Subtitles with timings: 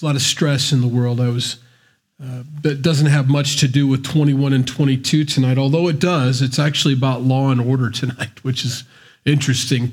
[0.00, 1.20] A lot of stress in the world.
[1.20, 1.58] I was
[2.22, 6.42] uh, that doesn't have much to do with 21 and 22 tonight, although it does.
[6.42, 8.84] It's actually about law and order tonight, which is
[9.24, 9.92] interesting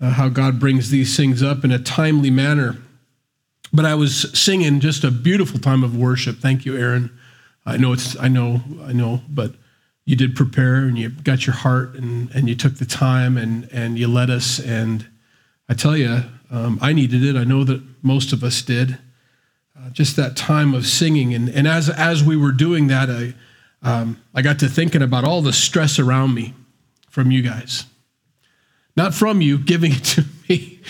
[0.00, 2.76] uh, how God brings these things up in a timely manner.
[3.72, 6.36] But I was singing just a beautiful time of worship.
[6.36, 7.10] Thank you, Aaron.
[7.64, 9.54] I know it's, I know, I know, but
[10.04, 13.68] you did prepare and you got your heart and, and you took the time and,
[13.72, 14.58] and you led us.
[14.58, 15.06] And
[15.66, 17.36] I tell you, um, I needed it.
[17.36, 18.98] I know that most of us did.
[19.94, 21.32] Just that time of singing.
[21.32, 23.34] And, and as, as we were doing that, I,
[23.82, 26.52] um, I got to thinking about all the stress around me
[27.08, 27.86] from you guys.
[28.96, 30.80] Not from you giving it to me,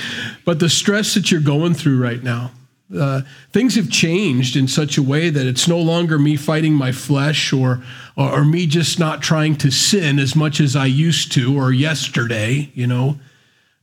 [0.45, 2.51] but the stress that you're going through right now.
[2.95, 6.93] Uh, things have changed in such a way that it's no longer me fighting my
[6.93, 7.83] flesh or,
[8.17, 11.73] or, or me just not trying to sin as much as I used to or
[11.73, 13.19] yesterday, you know.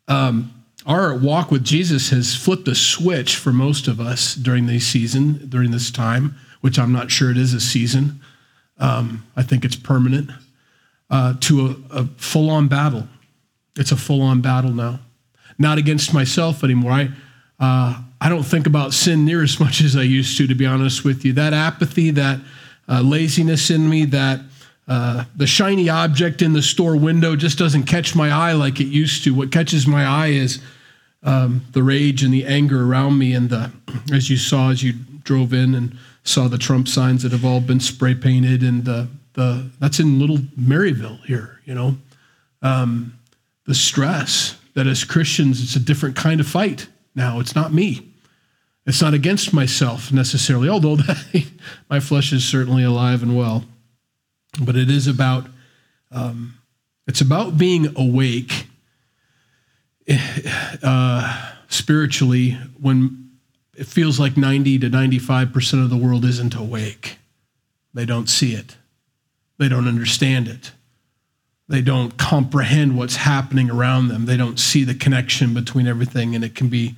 [0.08, 4.88] Um, our walk with Jesus has flipped a switch for most of us during this
[4.88, 8.20] season, during this time, which I'm not sure it is a season.
[8.78, 10.32] Um, I think it's permanent,
[11.10, 13.08] uh, to a, a full on battle.
[13.78, 15.00] It's a full on battle now.
[15.60, 16.92] Not against myself anymore.
[16.92, 17.10] I,
[17.60, 20.66] uh, I don't think about sin near as much as I used to, to be
[20.66, 21.34] honest with you.
[21.34, 22.40] That apathy, that
[22.90, 24.42] uh, laziness in me, that
[24.92, 28.88] uh, the shiny object in the store window just doesn't catch my eye like it
[28.88, 29.34] used to.
[29.34, 30.62] What catches my eye is
[31.24, 33.72] um, the rage and the anger around me, and the
[34.14, 34.92] as you saw as you
[35.24, 39.08] drove in and saw the Trump signs that have all been spray painted, and the
[39.32, 41.62] the that's in Little Maryville here.
[41.64, 41.98] You know,
[42.62, 43.18] um,
[43.68, 47.40] the stress that as Christians it's a different kind of fight now.
[47.40, 48.10] It's not me.
[48.86, 51.46] It's not against myself necessarily, although that,
[51.90, 53.64] my flesh is certainly alive and well
[54.60, 55.48] but it is about
[56.12, 56.58] um,
[57.08, 58.68] it's about being awake
[60.84, 63.32] uh, spiritually when
[63.76, 67.18] it feels like 90 to 95% of the world isn't awake.
[67.94, 68.78] They don't see it.
[69.58, 70.72] They don't understand it.
[71.68, 74.26] They don't comprehend what's happening around them.
[74.26, 76.96] They don't see the connection between everything, and it can be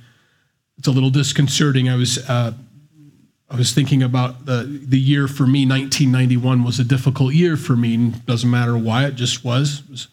[0.76, 1.88] it's a little disconcerting.
[1.88, 2.54] I was uh,
[3.50, 7.76] I was thinking about the, the year for me, 1991 was a difficult year for
[7.76, 8.12] me.
[8.26, 9.80] Doesn't matter why, it just was.
[9.80, 10.08] It was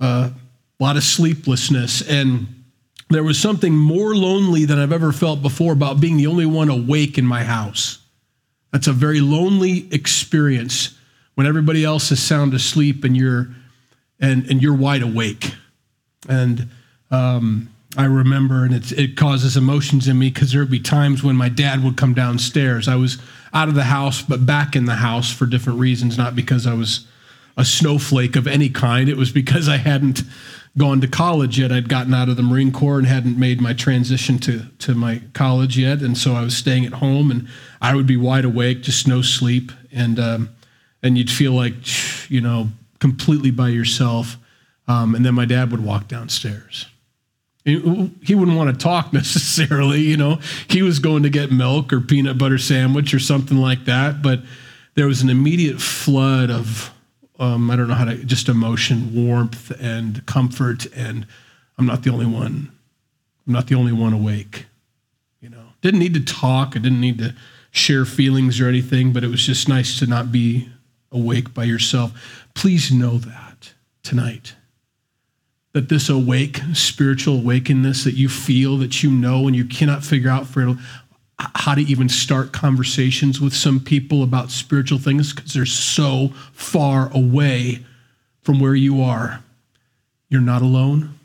[0.00, 0.30] uh,
[0.78, 2.02] a lot of sleeplessness.
[2.06, 2.64] And
[3.08, 6.68] there was something more lonely than I've ever felt before about being the only one
[6.68, 7.98] awake in my house.
[8.72, 10.98] That's a very lonely experience
[11.34, 13.48] when everybody else is sound asleep and you're
[14.18, 15.54] and and you're wide awake.
[16.28, 16.68] And
[17.10, 21.34] um, I remember, and it causes emotions in me because there would be times when
[21.34, 22.88] my dad would come downstairs.
[22.88, 23.18] I was
[23.54, 26.74] out of the house, but back in the house for different reasons, not because I
[26.74, 27.06] was
[27.56, 29.08] a snowflake of any kind.
[29.08, 30.22] It was because I hadn't
[30.76, 31.72] gone to college yet.
[31.72, 35.22] I'd gotten out of the Marine Corps and hadn't made my transition to, to my
[35.32, 36.02] college yet.
[36.02, 37.48] And so I was staying at home and
[37.80, 39.72] I would be wide awake, just no sleep.
[39.90, 40.50] And, um,
[41.02, 42.68] and you'd feel like, you know,
[42.98, 44.36] completely by yourself.
[44.86, 46.86] Um, and then my dad would walk downstairs
[47.66, 50.38] he wouldn't want to talk necessarily, you know.
[50.68, 54.40] He was going to get milk or peanut butter sandwich or something like that, but
[54.94, 56.92] there was an immediate flood of
[57.38, 61.26] um, I don't know how to just emotion, warmth, and comfort, and
[61.76, 62.72] I'm not the only one.
[63.46, 64.66] I'm not the only one awake.
[65.40, 66.68] You know, didn't need to talk.
[66.76, 67.34] I didn't need to
[67.72, 70.70] share feelings or anything, but it was just nice to not be
[71.12, 72.48] awake by yourself.
[72.54, 74.54] Please know that tonight
[75.76, 80.30] that this awake, spiritual awakeness that you feel, that you know, and you cannot figure
[80.30, 80.74] out for
[81.38, 87.12] how to even start conversations with some people about spiritual things because they're so far
[87.12, 87.84] away
[88.40, 89.44] from where you are.
[90.30, 91.18] You're not alone.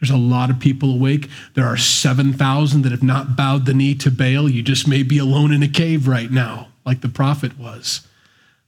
[0.00, 1.28] There's a lot of people awake.
[1.52, 4.48] There are 7,000 that have not bowed the knee to Baal.
[4.48, 8.08] You just may be alone in a cave right now, like the prophet was.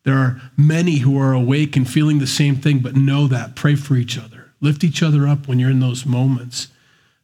[0.03, 3.57] There are many who are awake and feeling the same thing, but know that.
[3.57, 4.36] Pray for each other.
[4.61, 6.69] Lift each other up when you're in those moments.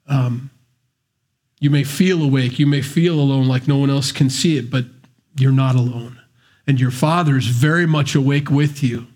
[0.07, 0.51] Um,
[1.61, 2.59] you may feel awake.
[2.59, 4.85] You may feel alone like no one else can see it, but
[5.39, 6.21] you're not alone.
[6.67, 9.07] And your Father is very much awake with you.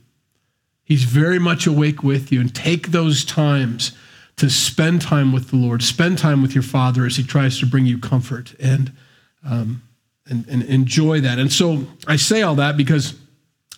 [0.84, 2.40] He's very much awake with you.
[2.40, 3.92] And take those times
[4.36, 7.66] to spend time with the Lord, spend time with your Father as He tries to
[7.66, 8.92] bring you comfort and,
[9.44, 9.82] um,
[10.28, 11.38] and, and enjoy that.
[11.38, 13.14] And so I say all that because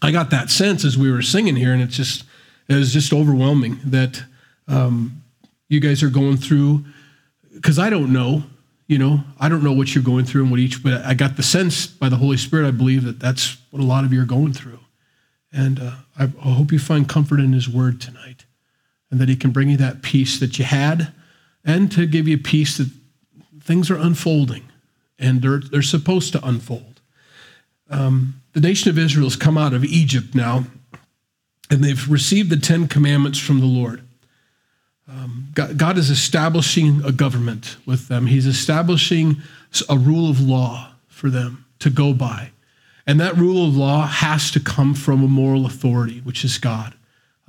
[0.03, 2.25] I got that sense as we were singing here, and it's just
[2.69, 4.23] it was just overwhelming that
[4.67, 5.23] um,
[5.69, 6.85] you guys are going through.
[7.55, 8.45] Because I don't know,
[8.87, 11.37] you know, I don't know what you're going through and what each, but I got
[11.37, 14.23] the sense by the Holy Spirit, I believe that that's what a lot of you
[14.23, 14.81] are going through.
[15.53, 18.45] And uh, I, I hope you find comfort in His Word tonight
[19.11, 21.13] and that He can bring you that peace that you had
[21.65, 22.91] and to give you peace that
[23.63, 24.65] things are unfolding
[25.19, 27.01] and they're, they're supposed to unfold.
[27.91, 30.65] Um, the nation of Israel has come out of Egypt now,
[31.71, 34.03] and they've received the Ten Commandments from the Lord.
[35.09, 39.43] Um, God, God is establishing a government with them, He's establishing
[39.89, 42.51] a rule of law for them to go by.
[43.07, 46.95] And that rule of law has to come from a moral authority, which is God.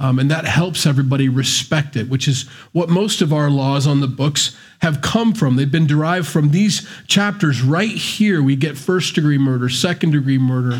[0.01, 3.99] Um, and that helps everybody respect it, which is what most of our laws on
[3.99, 5.57] the books have come from.
[5.57, 8.41] They've been derived from these chapters right here.
[8.41, 10.79] We get first degree murder, second degree murder,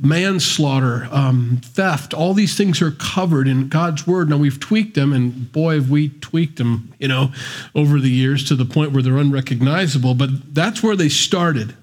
[0.00, 2.14] manslaughter, um, theft.
[2.14, 4.28] All these things are covered in God's word.
[4.28, 7.32] Now we've tweaked them, and boy, have we tweaked them, you know,
[7.74, 10.14] over the years to the point where they're unrecognizable.
[10.14, 11.76] But that's where they started.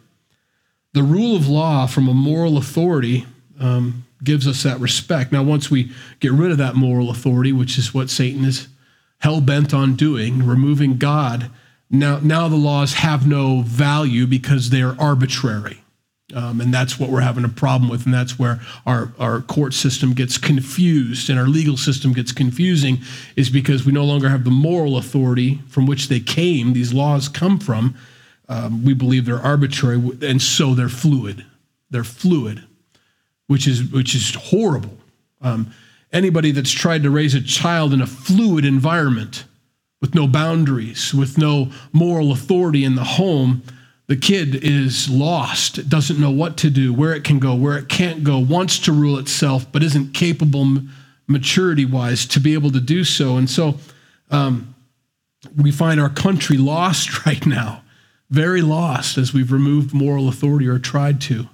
[0.94, 3.25] The rule of law from a moral authority.
[3.59, 5.31] Um, gives us that respect.
[5.31, 8.68] Now, once we get rid of that moral authority, which is what Satan is
[9.19, 11.50] hell bent on doing, removing God,
[11.89, 15.83] now, now the laws have no value because they are arbitrary.
[16.33, 18.06] Um, and that's what we're having a problem with.
[18.06, 22.98] And that's where our, our court system gets confused and our legal system gets confusing,
[23.36, 27.30] is because we no longer have the moral authority from which they came, these laws
[27.30, 27.95] come from.
[28.50, 31.45] Um, we believe they're arbitrary, and so they're fluid.
[31.92, 32.63] They're fluid
[33.48, 34.98] which is which is horrible.
[35.42, 35.71] Um,
[36.12, 39.45] anybody that's tried to raise a child in a fluid environment
[40.01, 43.63] with no boundaries, with no moral authority in the home,
[44.07, 47.90] the kid is lost, doesn't know what to do, where it can go, where it
[47.90, 50.80] can't go, wants to rule itself, but isn't capable
[51.28, 53.38] maturity wise to be able to do so.
[53.38, 53.75] And so
[54.30, 54.75] um,
[55.56, 57.84] we find our country lost right now,
[58.30, 61.48] very lost as we've removed moral authority or tried to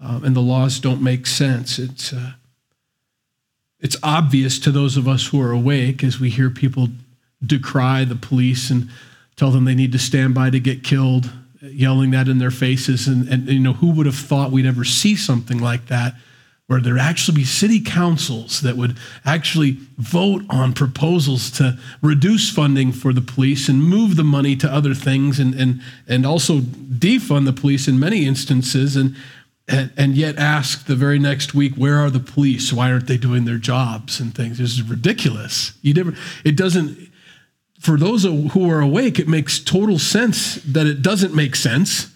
[0.00, 1.78] um, and the laws don't make sense.
[1.78, 2.32] It's, uh,
[3.80, 6.88] it's obvious to those of us who are awake as we hear people
[7.44, 8.90] decry the police and
[9.36, 11.30] tell them they need to stand by to get killed,
[11.70, 13.06] yelling that in their faces.
[13.06, 16.14] And, and you know, who would have thought we'd ever see something like that?
[16.66, 22.90] Where there actually be city councils that would actually vote on proposals to reduce funding
[22.90, 27.44] for the police and move the money to other things and, and, and also defund
[27.44, 28.96] the police in many instances.
[28.96, 29.14] And
[29.68, 32.72] and, and, yet ask the very next week, where are the police?
[32.72, 34.58] Why aren't they doing their jobs and things?
[34.58, 35.72] This is ridiculous.
[35.82, 36.14] You never,
[36.44, 36.96] it doesn't,
[37.86, 42.12] for those who are awake, it makes total sense that it doesn't make sense.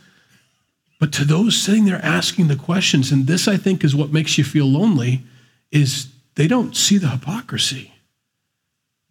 [0.99, 4.37] But to those sitting there asking the questions, and this I think is what makes
[4.37, 5.23] you feel lonely,
[5.71, 7.93] is they don't see the hypocrisy.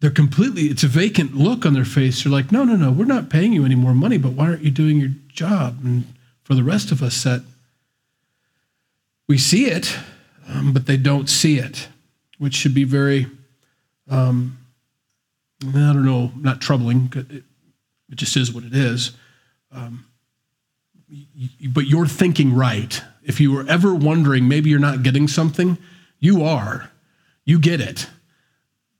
[0.00, 2.22] They're completely, it's a vacant look on their face.
[2.22, 4.62] They're like, no, no, no, we're not paying you any more money, but why aren't
[4.62, 5.78] you doing your job?
[5.82, 6.04] And
[6.44, 7.42] for the rest of us that
[9.26, 9.96] we see it,
[10.46, 11.88] um, but they don't see it,
[12.36, 13.28] which should be very,
[14.10, 14.58] um,
[15.62, 17.12] I don't know, not troubling.
[17.14, 17.44] It,
[18.10, 19.12] it just is what it is.
[19.72, 20.06] Um,
[21.70, 23.02] but you're thinking right.
[23.22, 25.78] If you were ever wondering, maybe you're not getting something,
[26.18, 26.90] you are.
[27.44, 28.08] You get it.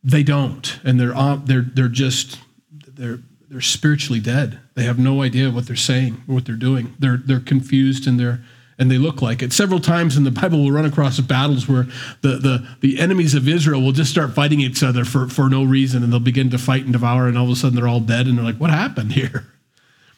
[0.02, 1.14] They don't, and they're
[1.44, 2.38] they're they're just
[2.70, 4.58] they're they're spiritually dead.
[4.74, 6.94] They have no idea what they're saying or what they're doing.
[6.98, 8.40] They're they're confused and they're
[8.80, 9.52] and they look like it.
[9.52, 11.84] Several times in the Bible, we'll run across battles where
[12.22, 15.62] the, the, the enemies of Israel will just start fighting each other for, for no
[15.62, 18.00] reason, and they'll begin to fight and devour, and all of a sudden they're all
[18.00, 19.46] dead, and they're like, what happened here?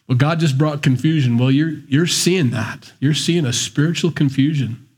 [0.08, 1.38] Well, God just brought confusion.
[1.38, 2.92] Well, you're, you're seeing that.
[2.98, 4.88] You're seeing a spiritual confusion.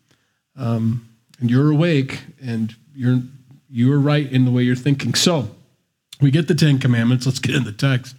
[0.56, 1.06] Um,
[1.38, 3.20] and you're awake, and you're,
[3.68, 5.12] you're right in the way you're thinking.
[5.12, 5.50] So,
[6.22, 7.26] we get the Ten Commandments.
[7.26, 8.16] Let's get in the text.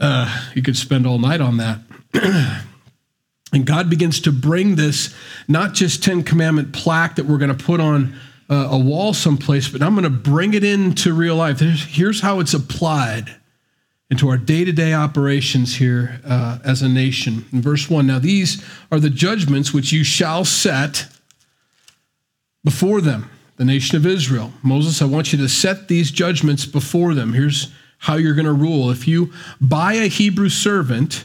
[0.00, 1.80] Uh, you could spend all night on that.
[3.52, 5.14] And God begins to bring this
[5.46, 8.16] not just 10 commandment plaque that we're going to put on
[8.48, 11.60] uh, a wall someplace, but I'm going to bring it into real life.
[11.60, 13.34] Here's, here's how it's applied
[14.10, 17.46] into our day to day operations here uh, as a nation.
[17.52, 21.06] In verse 1 Now these are the judgments which you shall set
[22.62, 24.52] before them, the nation of Israel.
[24.62, 27.32] Moses, I want you to set these judgments before them.
[27.32, 28.90] Here's how you're going to rule.
[28.90, 31.24] If you buy a Hebrew servant,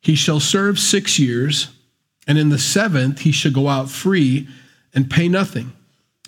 [0.00, 1.68] he shall serve six years,
[2.26, 4.48] and in the seventh he shall go out free
[4.94, 5.72] and pay nothing.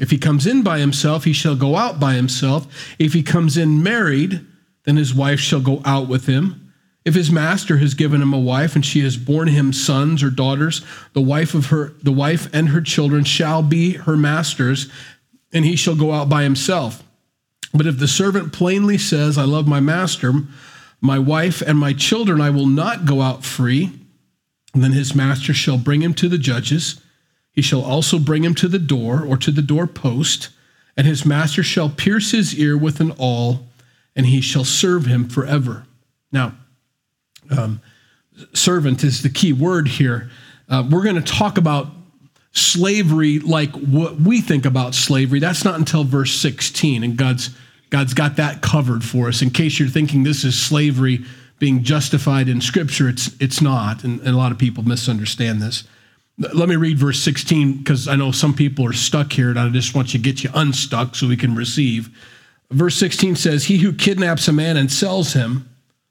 [0.00, 2.66] If he comes in by himself, he shall go out by himself.
[2.98, 4.46] If he comes in married,
[4.84, 6.72] then his wife shall go out with him.
[7.04, 10.30] If his master has given him a wife and she has borne him sons or
[10.30, 14.90] daughters, the wife of her the wife and her children shall be her master's,
[15.52, 17.02] and he shall go out by himself.
[17.72, 20.32] But if the servant plainly says, I love my master,
[21.00, 23.92] my wife and my children I will not go out free.
[24.74, 27.00] And then his master shall bring him to the judges.
[27.52, 30.50] He shall also bring him to the door or to the door post,
[30.96, 33.66] and his master shall pierce his ear with an awl,
[34.14, 35.84] and he shall serve him forever.
[36.30, 36.54] Now,
[37.50, 37.80] um,
[38.52, 40.30] servant is the key word here.
[40.68, 41.88] Uh, we're going to talk about
[42.52, 45.40] slavery like what we think about slavery.
[45.40, 47.50] That's not until verse 16, and God's
[47.90, 49.42] God's got that covered for us.
[49.42, 51.24] In case you're thinking this is slavery
[51.58, 55.84] being justified in Scripture, it's it's not, and, and a lot of people misunderstand this.
[56.38, 59.68] Let me read verse 16 because I know some people are stuck here, and I
[59.68, 62.08] just want you to get you unstuck so we can receive.
[62.70, 65.68] Verse 16 says, He who kidnaps a man and sells him,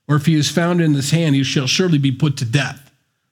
[0.08, 2.89] or if he is found in his hand, he shall surely be put to death.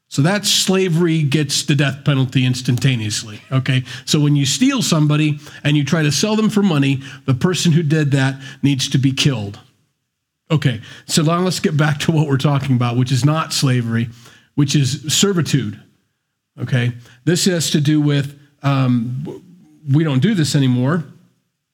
[0.10, 3.42] So that slavery gets the death penalty instantaneously.
[3.52, 3.84] Okay.
[4.06, 7.74] So when you steal somebody and you try to sell them for money, the person
[7.74, 9.60] who did that needs to be killed.
[10.50, 10.82] Okay.
[11.08, 14.10] So now let's get back to what we're talking about, which is not slavery,
[14.56, 15.82] which is servitude.
[16.60, 16.94] Okay.
[17.26, 19.44] This has to do with um,
[19.92, 21.04] we don't do this anymore.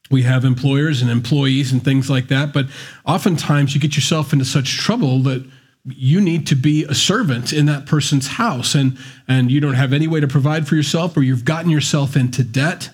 [0.09, 2.51] We have employers and employees and things like that.
[2.51, 2.65] But
[3.05, 5.47] oftentimes you get yourself into such trouble that
[5.85, 8.75] you need to be a servant in that person's house.
[8.75, 8.97] And
[9.27, 12.43] and you don't have any way to provide for yourself or you've gotten yourself into
[12.43, 12.89] debt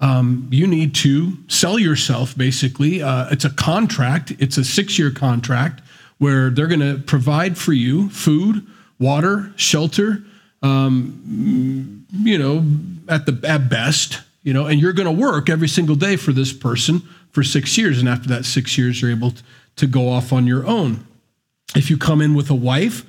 [0.00, 3.02] um, you need to sell yourself basically.
[3.02, 4.32] Uh, it's a contract.
[4.38, 5.82] It's a six year contract
[6.18, 8.66] where they're going to provide for you food
[8.98, 10.22] water shelter
[10.62, 12.66] um, you know
[13.08, 16.32] at the at best you know and you're going to work every single day for
[16.32, 17.00] this person
[17.32, 17.98] for six years.
[17.98, 19.34] And after that six years you're able
[19.76, 21.06] to go off on your own
[21.76, 23.04] if you come in with a wife,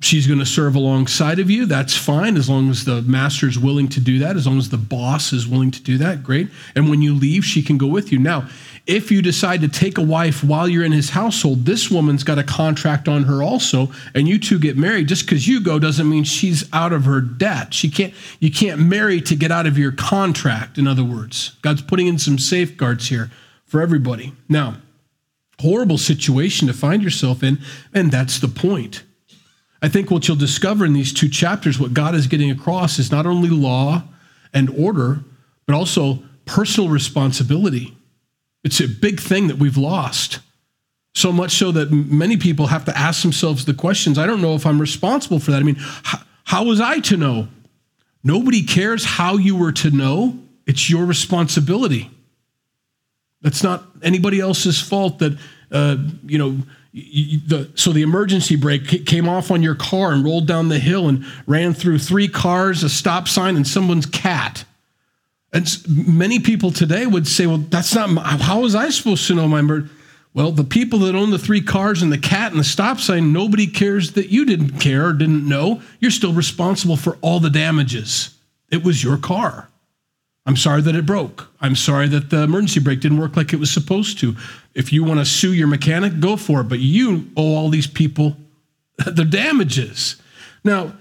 [0.00, 1.64] she's going to serve alongside of you.
[1.64, 4.68] That's fine as long as the master is willing to do that, as long as
[4.68, 6.22] the boss is willing to do that.
[6.22, 6.48] Great.
[6.74, 8.18] And when you leave, she can go with you.
[8.18, 8.48] Now,
[8.86, 12.38] if you decide to take a wife while you're in his household, this woman's got
[12.38, 15.08] a contract on her also, and you two get married.
[15.08, 17.74] Just because you go doesn't mean she's out of her debt.
[17.74, 18.14] She can't.
[18.38, 20.78] You can't marry to get out of your contract.
[20.78, 23.30] In other words, God's putting in some safeguards here
[23.64, 24.34] for everybody.
[24.48, 24.76] Now,
[25.60, 27.58] horrible situation to find yourself in,
[27.94, 29.02] and that's the point.
[29.82, 33.10] I think what you'll discover in these two chapters, what God is getting across is
[33.10, 34.02] not only law
[34.52, 35.20] and order,
[35.66, 37.96] but also personal responsibility.
[38.64, 40.40] It's a big thing that we've lost.
[41.14, 44.54] So much so that many people have to ask themselves the questions I don't know
[44.54, 45.60] if I'm responsible for that.
[45.60, 47.48] I mean, how, how was I to know?
[48.22, 52.10] Nobody cares how you were to know, it's your responsibility.
[53.46, 55.38] That's not anybody else's fault that,
[55.70, 56.58] uh, you know,
[56.90, 60.80] you, the, so the emergency brake came off on your car and rolled down the
[60.80, 64.64] hill and ran through three cars, a stop sign, and someone's cat.
[65.52, 69.36] And many people today would say, well, that's not, my, how was I supposed to
[69.36, 69.90] know my murder?
[70.34, 73.32] Well, the people that own the three cars and the cat and the stop sign,
[73.32, 75.82] nobody cares that you didn't care or didn't know.
[76.00, 78.36] You're still responsible for all the damages.
[78.72, 79.68] It was your car.
[80.46, 81.50] I'm sorry that it broke.
[81.60, 84.36] I'm sorry that the emergency brake didn't work like it was supposed to.
[84.74, 86.68] If you want to sue your mechanic, go for it.
[86.68, 88.36] But you owe all these people
[89.06, 90.16] the damages.
[90.64, 90.94] Now,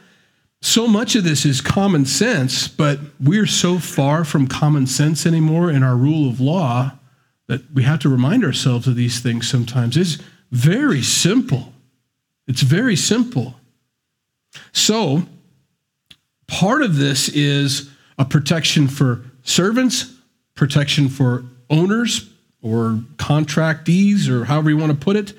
[0.62, 5.70] so much of this is common sense, but we're so far from common sense anymore
[5.70, 6.94] in our rule of law
[7.48, 9.96] that we have to remind ourselves of these things sometimes.
[9.96, 10.18] It's
[10.52, 11.72] very simple.
[12.48, 13.56] It's very simple.
[14.74, 15.24] So,
[16.48, 20.14] part of this is a protection for servants,
[20.56, 22.30] protection for owners
[22.62, 25.34] or contractees, or however you want to put it.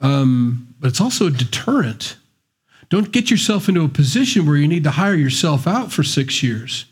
[0.00, 2.16] Um, but it's also a deterrent.
[2.88, 6.42] Don't get yourself into a position where you need to hire yourself out for six
[6.42, 6.84] years.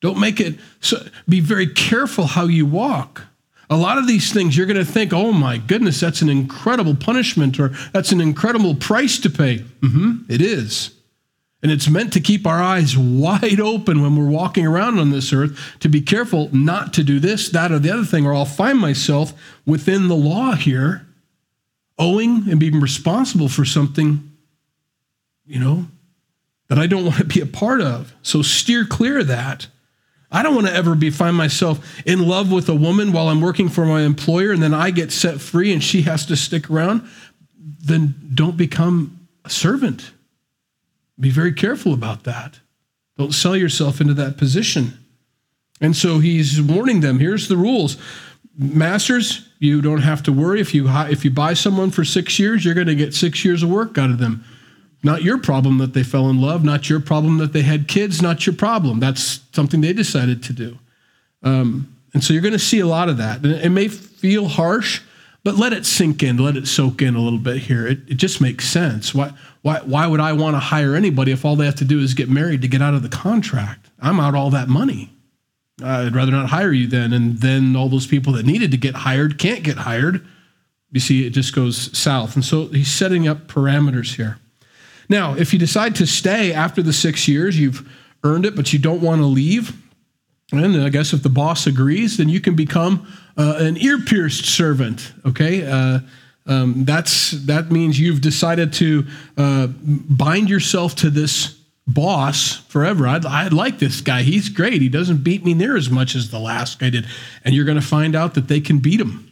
[0.00, 3.22] Don't make it so, be very careful how you walk.
[3.70, 6.94] A lot of these things you're going to think, oh my goodness, that's an incredible
[6.94, 9.58] punishment or that's an incredible price to pay.
[9.58, 10.94] Mm-hmm, it is.
[11.62, 15.32] And it's meant to keep our eyes wide open when we're walking around on this
[15.32, 18.44] earth to be careful not to do this, that, or the other thing, or I'll
[18.44, 19.32] find myself
[19.66, 21.06] within the law here,
[21.98, 24.30] owing and being responsible for something,
[25.46, 25.86] you know,
[26.68, 28.14] that I don't want to be a part of.
[28.22, 29.66] So steer clear of that.
[30.30, 33.40] I don't want to ever be find myself in love with a woman while I'm
[33.40, 36.70] working for my employer and then I get set free and she has to stick
[36.70, 37.08] around.
[37.56, 40.12] Then don't become a servant
[41.18, 42.60] be very careful about that.
[43.16, 44.98] Don't sell yourself into that position.
[45.80, 47.96] And so he's warning them here's the rules.
[48.56, 50.60] Masters, you don't have to worry.
[50.60, 53.62] If you, if you buy someone for six years, you're going to get six years
[53.62, 54.44] of work out of them.
[55.04, 58.20] Not your problem that they fell in love, not your problem that they had kids,
[58.20, 58.98] not your problem.
[58.98, 60.78] That's something they decided to do.
[61.44, 63.44] Um, and so you're going to see a lot of that.
[63.44, 65.02] It may feel harsh,
[65.48, 67.86] but let it sink in, let it soak in a little bit here.
[67.86, 69.14] It, it just makes sense.
[69.14, 72.00] Why, why, why would I want to hire anybody if all they have to do
[72.00, 73.88] is get married to get out of the contract?
[73.98, 75.10] I'm out all that money.
[75.82, 77.14] I'd rather not hire you then.
[77.14, 80.22] And then all those people that needed to get hired can't get hired.
[80.92, 82.34] You see, it just goes south.
[82.34, 84.36] And so he's setting up parameters here.
[85.08, 87.90] Now, if you decide to stay after the six years, you've
[88.22, 89.74] earned it, but you don't want to leave,
[90.52, 94.46] and I guess if the boss agrees, then you can become uh, an ear pierced
[94.46, 95.12] servant.
[95.26, 95.66] Okay.
[95.66, 96.00] Uh,
[96.46, 103.06] um, that's that means you've decided to uh, bind yourself to this boss forever.
[103.06, 104.22] I, I like this guy.
[104.22, 104.80] He's great.
[104.80, 107.06] He doesn't beat me near as much as the last guy did.
[107.44, 109.30] And you're going to find out that they can beat him.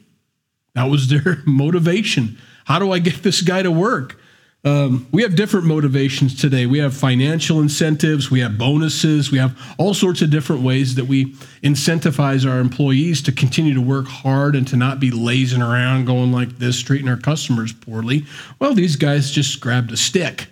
[0.75, 2.39] That was their motivation.
[2.67, 4.19] How do I get this guy to work?
[4.65, 6.67] Um, we have different motivations today.
[6.67, 11.05] We have financial incentives, we have bonuses, we have all sorts of different ways that
[11.05, 11.27] we
[11.63, 16.33] incentivize our employees to continue to work hard and to not be lazing around going
[16.33, 18.25] like this, treating our customers poorly.
[18.59, 20.49] Well, these guys just grabbed a stick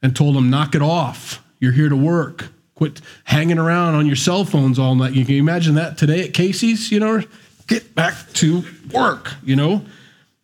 [0.00, 1.44] and told them, knock it off.
[1.58, 2.50] You're here to work.
[2.76, 5.12] Quit hanging around on your cell phones all night.
[5.12, 7.22] You can imagine that today at Casey's, you know,
[7.66, 9.84] get back to work, you know.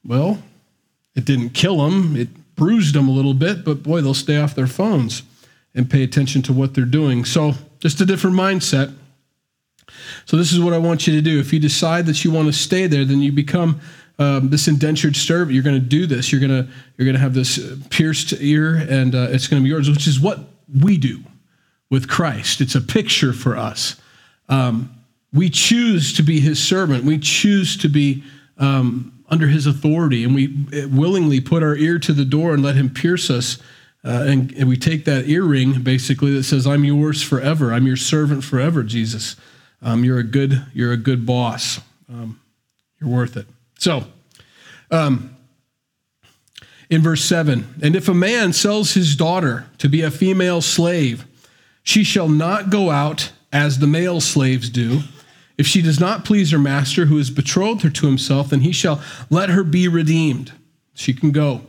[0.04, 0.42] Well,
[1.14, 2.16] it didn't kill them.
[2.16, 5.22] It bruised them a little bit, but boy, they'll stay off their phones
[5.75, 7.25] and pay attention to what they're doing.
[7.25, 8.94] So, just a different mindset.
[10.25, 11.38] So, this is what I want you to do.
[11.38, 13.80] If you decide that you want to stay there, then you become
[14.18, 15.52] um, this indentured servant.
[15.52, 16.32] You're going to do this.
[16.32, 17.60] You're going to you're going to have this
[17.90, 20.40] pierced ear, and uh, it's going to be yours, which is what
[20.82, 21.22] we do
[21.90, 22.60] with Christ.
[22.60, 24.00] It's a picture for us.
[24.48, 24.92] Um,
[25.32, 27.04] we choose to be His servant.
[27.04, 28.25] We choose to be
[28.58, 30.49] um, under his authority, and we
[30.87, 33.59] willingly put our ear to the door and let him pierce us.
[34.04, 37.73] Uh, and, and, we take that earring basically that says, "I'm yours forever.
[37.73, 39.35] I'm your servant forever." Jesus,
[39.83, 41.80] um, you're a good, you're a good boss.
[42.09, 42.40] Um,
[43.00, 43.47] you're worth it.
[43.78, 44.04] So,
[44.92, 45.37] um,
[46.88, 51.26] in verse seven, and if a man sells his daughter to be a female slave,
[51.83, 55.00] she shall not go out as the male slaves do
[55.58, 58.72] if she does not please her master who has betrothed her to himself, then he
[58.72, 60.52] shall let her be redeemed.
[60.94, 61.62] She can go.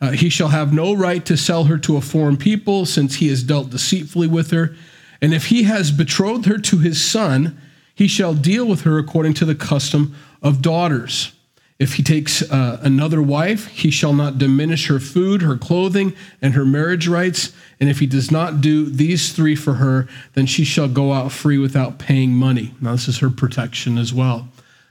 [0.00, 3.28] Uh, he shall have no right to sell her to a foreign people, since he
[3.28, 4.74] has dealt deceitfully with her.
[5.20, 7.60] And if he has betrothed her to his son,
[7.94, 11.32] he shall deal with her according to the custom of daughters.
[11.78, 16.12] If he takes uh, another wife, he shall not diminish her food, her clothing,
[16.42, 17.52] and her marriage rights.
[17.78, 21.30] And if he does not do these three for her, then she shall go out
[21.30, 22.74] free without paying money.
[22.80, 24.48] Now, this is her protection as well.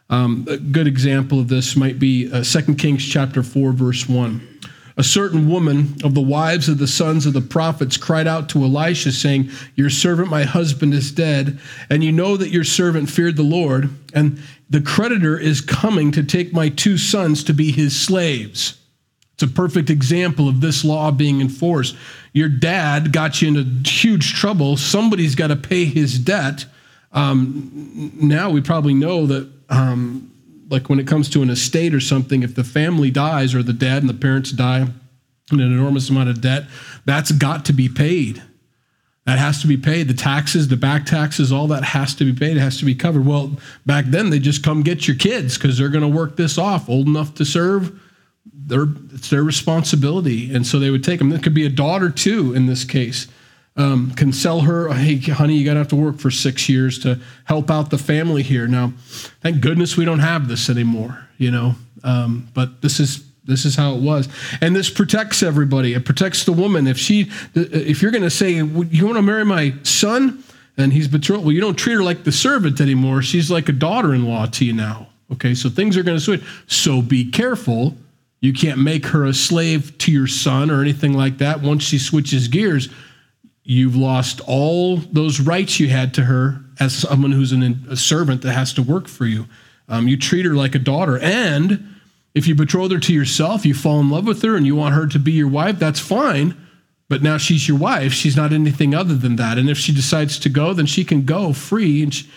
[0.10, 4.58] Um, a good example of this might be uh, 2 Kings chapter 4, verse 1.
[5.00, 8.64] A certain woman of the wives of the sons of the prophets cried out to
[8.64, 13.36] Elisha, saying, Your servant, my husband, is dead, and you know that your servant feared
[13.36, 18.00] the Lord, and the creditor is coming to take my two sons to be his
[18.00, 18.78] slaves.
[19.34, 21.96] It's a perfect example of this law being enforced.
[22.34, 24.78] Your dad got you into huge trouble.
[24.78, 26.66] Somebody's got to pay his debt.
[27.12, 30.32] Um, now we probably know that, um,
[30.70, 33.74] like when it comes to an estate or something, if the family dies or the
[33.74, 34.88] dad and the parents die
[35.52, 36.66] in an enormous amount of debt,
[37.06, 38.42] that's got to be paid.
[39.28, 40.08] That has to be paid.
[40.08, 42.56] The taxes, the back taxes, all that has to be paid.
[42.56, 43.26] It has to be covered.
[43.26, 46.58] Well, back then they just come get your kids because they're going to work this
[46.58, 46.88] off.
[46.88, 48.00] Old enough to serve,
[48.54, 51.34] they're, it's their responsibility, and so they would take them.
[51.34, 53.28] It could be a daughter too in this case.
[53.76, 56.98] Um, can sell her, hey, honey, you got to have to work for six years
[57.00, 58.66] to help out the family here.
[58.66, 58.94] Now,
[59.42, 61.76] thank goodness we don't have this anymore, you know.
[62.02, 64.28] Um, but this is this is how it was.
[64.62, 65.94] And this protects everybody.
[65.94, 66.86] It protects the woman.
[66.86, 70.44] If she, if you're going to say, you want to marry my son?
[70.78, 71.44] And he's betrothed.
[71.44, 73.24] Well, you don't treat her like the servant anymore.
[73.24, 75.08] She's like a daughter in law to you now.
[75.34, 76.44] Okay, so things are going to switch.
[76.68, 77.96] So be careful.
[78.42, 81.62] You can't make her a slave to your son or anything like that.
[81.62, 82.90] Once she switches gears,
[83.64, 88.44] you've lost all those rights you had to her as someone who's an, a servant
[88.44, 89.48] that has to work for you.
[89.90, 91.18] Um, you treat her like a daughter.
[91.18, 91.96] And
[92.38, 94.94] if you betroth her to yourself, you fall in love with her, and you want
[94.94, 96.56] her to be your wife, that's fine.
[97.10, 98.14] But now she's your wife.
[98.14, 99.58] She's not anything other than that.
[99.58, 102.30] And if she decides to go, then she can go free, and she,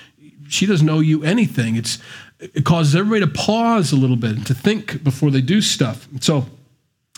[0.49, 1.77] she doesn't owe you anything.
[1.77, 1.99] It's
[2.39, 6.09] it causes everybody to pause a little bit and to think before they do stuff.
[6.21, 6.47] So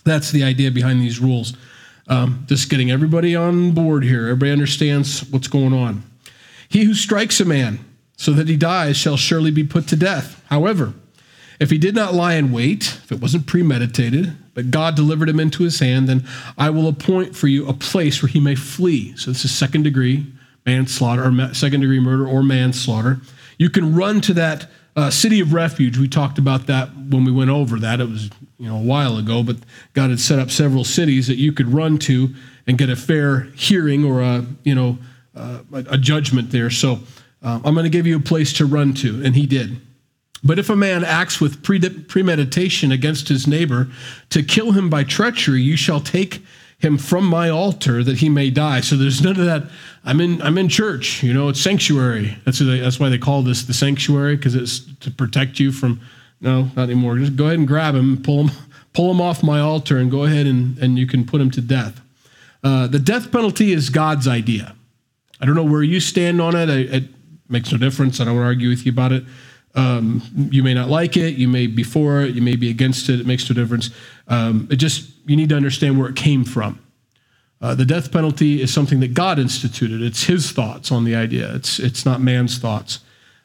[0.05, 1.57] that's the idea behind these rules.
[2.09, 4.23] Um, just getting everybody on board here.
[4.23, 6.03] Everybody understands what's going on.
[6.69, 7.79] He who strikes a man
[8.17, 10.43] so that he dies shall surely be put to death.
[10.47, 10.95] However,
[11.61, 15.41] if he did not lie in wait, if it wasn't premeditated, but God delivered him
[15.41, 16.27] into his hand, then
[16.59, 19.17] I will appoint for you a place where he may flee.
[19.17, 20.27] So this is second degree
[20.65, 23.21] manslaughter, or second degree murder, or manslaughter.
[23.59, 25.99] You can run to that uh, city of refuge.
[25.99, 28.01] We talked about that when we went over that.
[28.01, 29.57] It was you know a while ago, but
[29.95, 32.35] God had set up several cities that you could run to
[32.67, 34.99] and get a fair hearing or a you know
[35.35, 36.71] uh, a judgment there.
[36.71, 37.01] So
[37.43, 39.81] uh, I'm going to give you a place to run to, and He did.
[40.45, 43.89] But if a man acts with premeditation against his neighbor
[44.31, 46.43] to kill him by treachery, you shall take
[46.79, 48.81] him from my altar that he may die.
[48.81, 49.71] So there's none of that.
[50.05, 52.37] I'm in I'm in church, you know, it's sanctuary.
[52.45, 56.01] That's they, that's why they call this the sanctuary because it's to protect you from
[56.41, 57.19] no, not anymore.
[57.19, 58.51] Just go ahead and grab him, pull him
[58.93, 61.61] pull him off my altar and go ahead and, and you can put him to
[61.61, 62.01] death.
[62.63, 64.75] Uh, the death penalty is God's idea.
[65.41, 66.69] I don't know where you stand on it.
[66.69, 67.05] It
[67.49, 68.21] makes no difference.
[68.21, 69.25] I don't want to argue with you about it.
[69.75, 71.35] Um, you may not like it.
[71.35, 72.35] You may be for it.
[72.35, 73.21] You may be against it.
[73.21, 73.91] It makes no difference.
[74.29, 76.79] Um, it just you need to understand where it came from.
[77.61, 80.03] Uh, the death penalty is something that God instituted.
[80.03, 81.55] It's His thoughts on the idea.
[81.55, 83.01] It's it's not man's thoughts.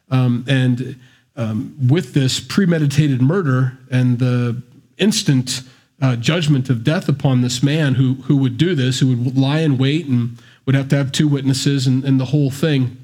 [0.10, 1.00] Um, and
[1.36, 4.62] um, with this premeditated murder and the
[4.98, 5.62] instant
[6.02, 9.60] uh, judgment of death upon this man who who would do this, who would lie
[9.60, 12.98] in wait and would have to have two witnesses and, and the whole thing.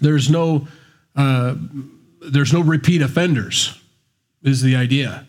[0.00, 0.68] There's no
[1.16, 1.54] uh,
[2.30, 3.78] there's no repeat offenders.
[4.42, 5.26] Is the idea.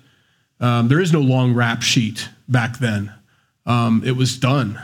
[0.60, 3.13] Um, there is no long rap sheet back then.
[3.65, 4.79] Um, it was done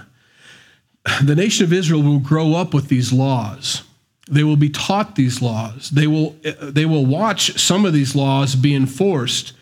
[1.24, 3.84] the nation of Israel will grow up with these laws.
[4.30, 5.89] They will be taught these laws.
[5.89, 9.54] They will, they will watch some of these laws be enforced.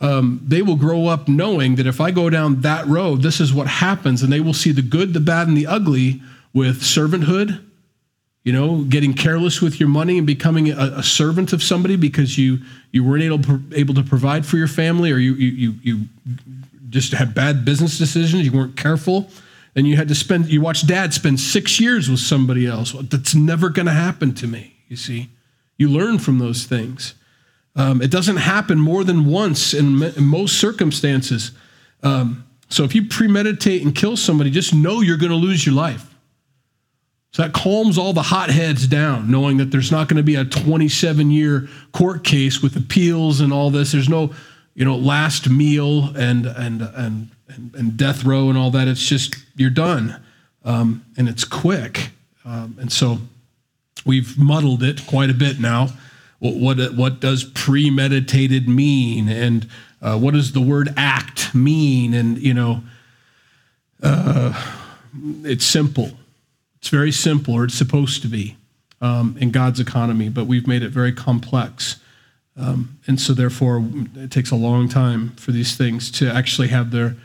[0.00, 3.54] Um, they will grow up knowing that if I go down that road, this is
[3.54, 4.22] what happens.
[4.22, 6.20] And they will see the good, the bad, and the ugly
[6.52, 7.64] with servanthood,
[8.46, 12.38] you know, getting careless with your money and becoming a, a servant of somebody because
[12.38, 12.60] you,
[12.92, 16.00] you weren't able, able to provide for your family or you, you, you,
[16.88, 19.28] just had bad business decisions, you weren't careful
[19.74, 22.92] and you had to spend you watch dad spend six years with somebody else.
[22.92, 25.28] That's never going to happen to me you see.
[25.76, 27.14] You learn from those things.
[27.74, 31.50] Um, it doesn't happen more than once in, in most circumstances.
[32.02, 35.74] Um, so if you premeditate and kill somebody just know you're going to lose your
[35.74, 36.15] life
[37.32, 40.44] so that calms all the hotheads down knowing that there's not going to be a
[40.44, 44.32] 27 year court case with appeals and all this there's no
[44.74, 48.88] you know last meal and and and and, and death row and all that.
[48.88, 50.22] It's just you're done,
[50.64, 52.10] um, and it's quick.
[52.44, 53.18] Um, and so
[54.04, 55.88] we've muddled it quite a bit now.
[56.38, 59.68] What what, what does premeditated mean, and
[60.02, 62.14] uh, what does the word act mean?
[62.14, 62.82] And you know,
[64.02, 64.52] uh,
[65.42, 66.10] it's simple.
[66.86, 68.56] It's very simple, or it's supposed to be
[69.00, 71.96] um, in God's economy, but we've made it very complex.
[72.56, 76.92] Um, and so, therefore, it takes a long time for these things to actually have
[76.92, 77.16] their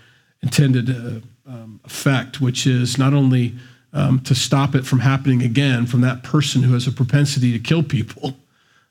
[0.42, 3.54] intended uh, um, effect, which is not only
[3.94, 7.60] um, to stop it from happening again from that person who has a propensity to
[7.60, 8.38] kill people.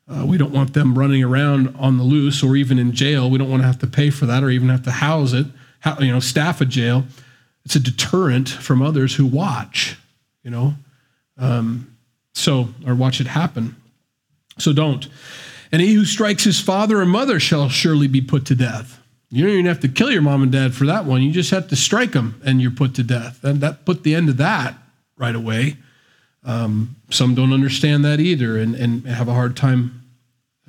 [0.08, 3.28] Uh, we don't want them running around on the loose or even in jail.
[3.28, 5.46] We don't want to have to pay for that or even have to house it,
[5.98, 7.06] you know, staff a jail.
[7.64, 9.96] It's a deterrent from others who watch,
[10.42, 10.74] you know,
[11.38, 11.96] um,
[12.34, 13.76] so or watch it happen.
[14.58, 15.08] So don't.
[15.72, 19.00] And he who strikes his father or mother shall surely be put to death.
[19.30, 21.22] You don't even have to kill your mom and dad for that one.
[21.22, 23.44] You just have to strike them and you're put to death.
[23.44, 24.74] And that put the end of that
[25.16, 25.76] right away.
[26.42, 30.02] Um, some don't understand that either and, and have a hard time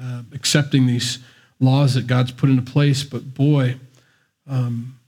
[0.01, 1.19] uh, accepting these
[1.60, 3.03] laws that God's put into place.
[3.03, 3.77] But boy,
[4.47, 4.99] um,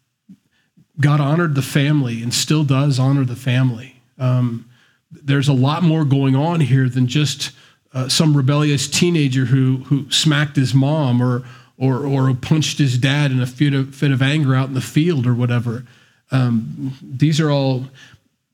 [1.00, 3.93] God honored the family and still does honor the family.
[4.18, 4.70] Um,
[5.12, 7.52] there's a lot more going on here than just
[7.94, 11.44] uh, some rebellious teenager who, who smacked his mom or,
[11.78, 14.82] or, or punched his dad in a fit of, fit of anger out in the
[14.82, 15.86] field or whatever.
[16.32, 17.86] Um, these are all,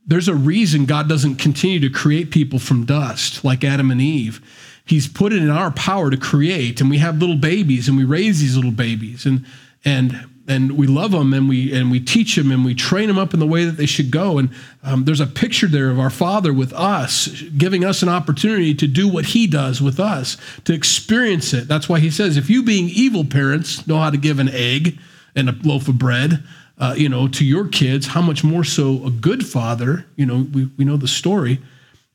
[0.06, 4.42] there's a reason God doesn't continue to create people from dust like Adam and Eve.
[4.86, 8.06] He's put it in our power to create, and we have little babies and we
[8.06, 9.26] raise these little babies.
[9.26, 9.46] And,
[9.86, 13.20] and and we love them and we and we teach them and we train them
[13.20, 14.40] up in the way that they should go.
[14.40, 14.50] And
[14.84, 18.88] um, there's a picture there of our father with us giving us an opportunity to
[18.88, 21.68] do what he does with us to experience it.
[21.68, 24.98] That's why he says if you being evil parents know how to give an egg
[25.36, 26.44] and a loaf of bread
[26.80, 30.06] uh, you know to your kids how much more so a good father?
[30.16, 31.60] You know we, we know the story.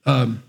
[0.06, 0.42] Um,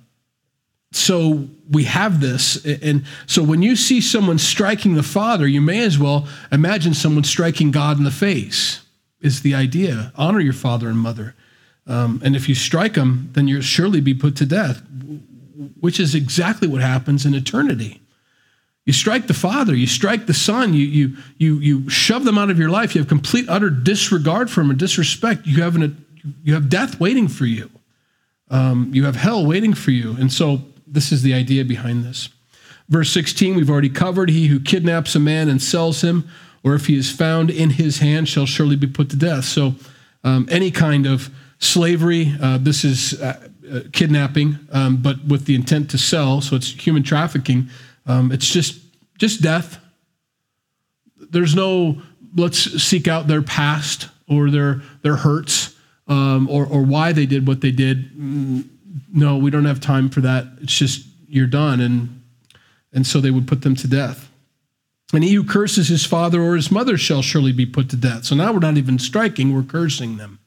[0.96, 2.64] so we have this.
[2.66, 7.24] And so when you see someone striking the Father, you may as well imagine someone
[7.24, 8.86] striking God in the face,
[9.22, 10.14] is the idea.
[10.16, 11.36] Honor your father and mother.
[11.88, 14.82] Um, and if you strike them, then you'll surely be put to death,
[15.80, 18.02] which is exactly what happens in eternity.
[18.86, 22.52] You strike the father, you strike the son, you, you, you, you shove them out
[22.52, 22.94] of your life.
[22.94, 25.48] You have complete, utter disregard for them and disrespect.
[25.48, 26.06] You have, an,
[26.44, 27.72] you have death waiting for you.
[28.52, 30.16] Um, you have hell waiting for you.
[30.20, 32.30] And so this is the idea behind this.
[32.90, 34.30] Verse 16, we've already covered.
[34.30, 36.30] He who kidnaps a man and sells him,
[36.64, 39.46] or if he is found in his hand, shall surely be put to death.
[39.46, 39.76] So,
[40.24, 45.56] um, any kind of slavery, uh, this is uh, uh, kidnapping, um, but with the
[45.56, 46.42] intent to sell.
[46.42, 47.70] So it's human trafficking.
[48.06, 48.80] Um, it's just
[49.18, 49.80] just death.
[51.18, 52.02] There's no
[52.36, 55.76] let's seek out their past or their their hurts.
[56.08, 58.12] um, or, or why they did what they did.
[59.12, 60.46] No, we don't have time for that.
[60.62, 61.82] It's just you're done.
[61.82, 62.24] And,
[62.94, 64.30] and so they would put them to death.
[65.14, 68.26] And he who curses his father or his mother shall surely be put to death.
[68.26, 70.40] So now we're not even striking, we're cursing them.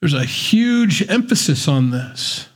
[0.00, 2.48] There's a huge emphasis on this.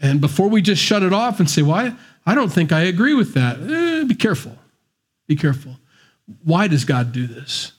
[0.00, 1.84] And before we just shut it off and say, why?
[1.84, 3.58] Well, I don't think I agree with that.
[3.60, 4.56] Eh, be careful.
[5.26, 5.76] Be careful.
[6.44, 7.72] Why does God do this?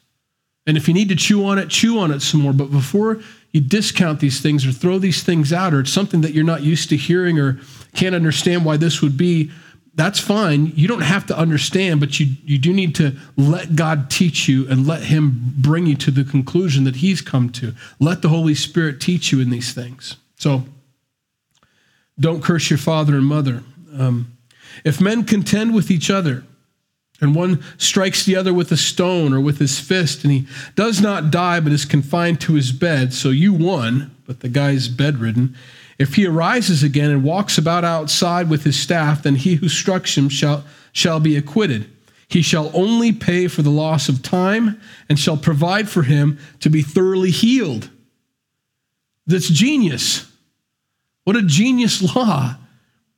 [0.70, 2.54] And if you need to chew on it, chew on it some more.
[2.54, 6.34] But before you discount these things or throw these things out, or it's something that
[6.34, 7.60] you're not used to hearing or
[7.96, 9.50] can't understand why this would be,
[9.96, 10.72] that's fine.
[10.76, 14.70] You don't have to understand, but you, you do need to let God teach you
[14.70, 17.74] and let Him bring you to the conclusion that He's come to.
[18.00, 20.18] Let the Holy Spirit teach you in these things.
[20.36, 20.66] So
[22.20, 23.64] don't curse your father and mother.
[23.98, 24.38] Um,
[24.86, 26.44] if men contend with each other,
[27.22, 31.02] and one strikes the other with a stone or with his fist, and he does
[31.02, 35.56] not die but is confined to his bed, so you won, but the guy's bedridden.
[35.98, 40.08] If he arises again and walks about outside with his staff, then he who struck
[40.08, 41.90] him shall, shall be acquitted.
[42.30, 44.80] He shall only pay for the loss of time
[45.10, 47.90] and shall provide for him to be thoroughly healed.
[49.28, 50.32] That's genius.
[51.26, 52.56] What a genius law.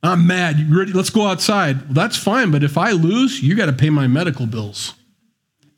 [0.02, 0.58] I'm mad.
[0.58, 0.92] You ready?
[0.92, 1.82] Let's go outside.
[1.82, 4.94] Well, that's fine, but if I lose, you got to pay my medical bills.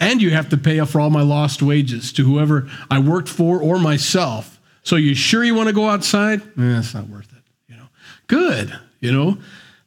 [0.00, 3.60] And you have to pay for all my lost wages to whoever I worked for
[3.60, 4.58] or myself.
[4.82, 6.42] So you sure you want to go outside?
[6.58, 7.42] Eh, not worth it.
[7.68, 7.86] You know,
[8.26, 8.78] good.
[9.00, 9.38] You know,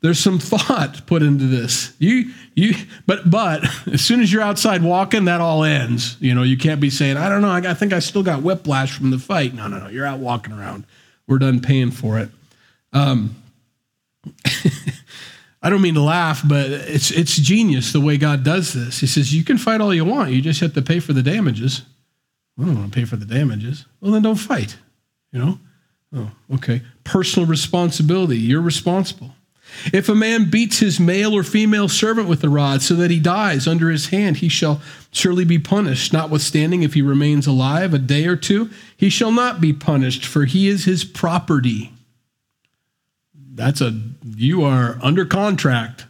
[0.01, 1.93] there's some thought put into this.
[1.99, 6.15] You, you, but, but as soon as you're outside walking, that all ends.
[6.19, 8.95] You know, you can't be saying, I don't know, I think I still got whiplash
[8.95, 9.53] from the fight.
[9.53, 9.89] No, no, no.
[9.89, 10.85] You're out walking around.
[11.27, 12.29] We're done paying for it.
[12.93, 13.35] Um,
[15.61, 18.99] I don't mean to laugh, but it's it's genius the way God does this.
[18.99, 21.23] He says you can fight all you want, you just have to pay for the
[21.23, 21.81] damages.
[22.59, 23.85] I don't want to pay for the damages.
[24.01, 24.77] Well, then don't fight.
[25.31, 25.59] You know?
[26.15, 26.81] Oh, okay.
[27.03, 28.37] Personal responsibility.
[28.37, 29.35] You're responsible.
[29.93, 33.19] If a man beats his male or female servant with a rod so that he
[33.19, 36.13] dies under his hand, he shall surely be punished.
[36.13, 40.45] Notwithstanding, if he remains alive a day or two, he shall not be punished, for
[40.45, 41.91] he is his property
[43.57, 46.05] that's a you are under contract.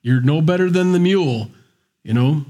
[0.00, 1.50] You're no better than the mule,
[2.02, 2.44] you know,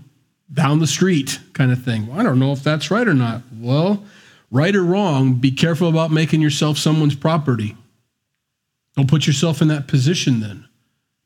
[0.52, 2.06] down the street kind of thing.
[2.06, 3.42] Well, I don't know if that's right or not.
[3.56, 4.04] Well,
[4.50, 7.76] right or wrong, be careful about making yourself someone's property.
[8.96, 10.68] Don't put yourself in that position then.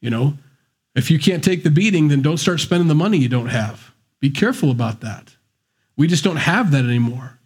[0.00, 0.34] You know,
[0.94, 3.92] if you can't take the beating, then don't start spending the money you don't have.
[4.20, 5.34] Be careful about that.
[5.96, 7.38] We just don't have that anymore.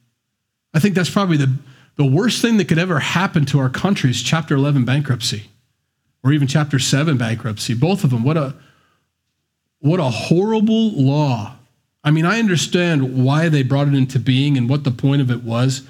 [0.75, 1.55] I think that's probably the,
[1.97, 5.49] the worst thing that could ever happen to our country is Chapter 11 bankruptcy
[6.25, 8.55] or even chapter 7 bankruptcy both of them what a
[9.81, 11.57] what a horrible law.
[12.05, 15.31] I mean i understand why they brought it into being and what the point of
[15.31, 15.83] it was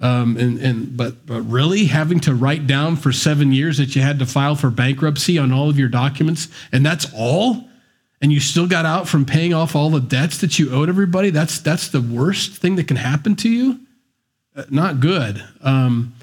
[0.00, 4.00] um, and, and but, but really having to write down for seven years that you
[4.00, 7.68] had to file for bankruptcy on all of your documents and that's all?
[8.22, 11.30] And you still got out from paying off all the debts that you owed everybody?
[11.30, 13.80] That's that's the worst thing that can happen to you?
[14.54, 15.42] Uh, not good.
[15.62, 16.14] Um,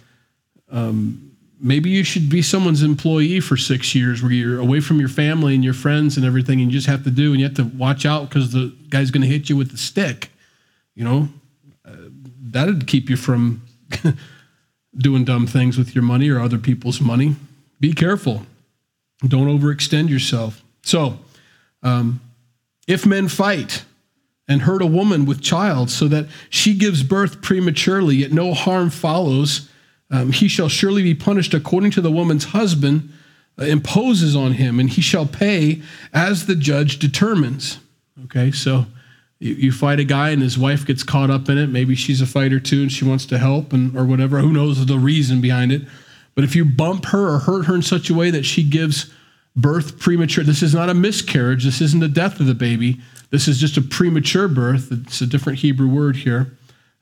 [0.70, 1.27] um,
[1.60, 5.56] maybe you should be someone's employee for six years where you're away from your family
[5.56, 7.64] and your friends and everything and you just have to do and you have to
[7.64, 10.30] watch out because the guy's going to hit you with the stick
[10.98, 11.30] you know?
[11.88, 12.10] Uh,
[12.42, 13.62] that'd keep you from
[14.98, 17.36] doing dumb things with your money or other people's money.
[17.80, 18.46] Be careful.
[19.26, 20.64] Don't overextend yourself.
[20.82, 21.20] So
[21.84, 22.20] um,
[22.88, 23.86] if men fight
[24.48, 28.90] and hurt a woman with child so that she gives birth prematurely yet no harm
[28.90, 29.70] follows
[30.10, 33.12] um, he shall surely be punished according to the woman's husband
[33.60, 35.82] uh, imposes on him, and he shall pay
[36.14, 37.80] as the judge determines.
[38.26, 38.86] Okay, so
[39.40, 41.68] you, you, fight a guy and his wife gets caught up in it.
[41.68, 44.40] Maybe she's a fighter too and she wants to help and or whatever.
[44.40, 45.84] Who knows the reason behind it?
[46.34, 49.12] But if you bump her or hurt her in such a way that she gives
[49.56, 51.64] birth premature, this is not a miscarriage.
[51.64, 53.00] This isn't the death of the baby.
[53.30, 54.92] This is just a premature birth.
[54.92, 56.57] It's a different Hebrew word here.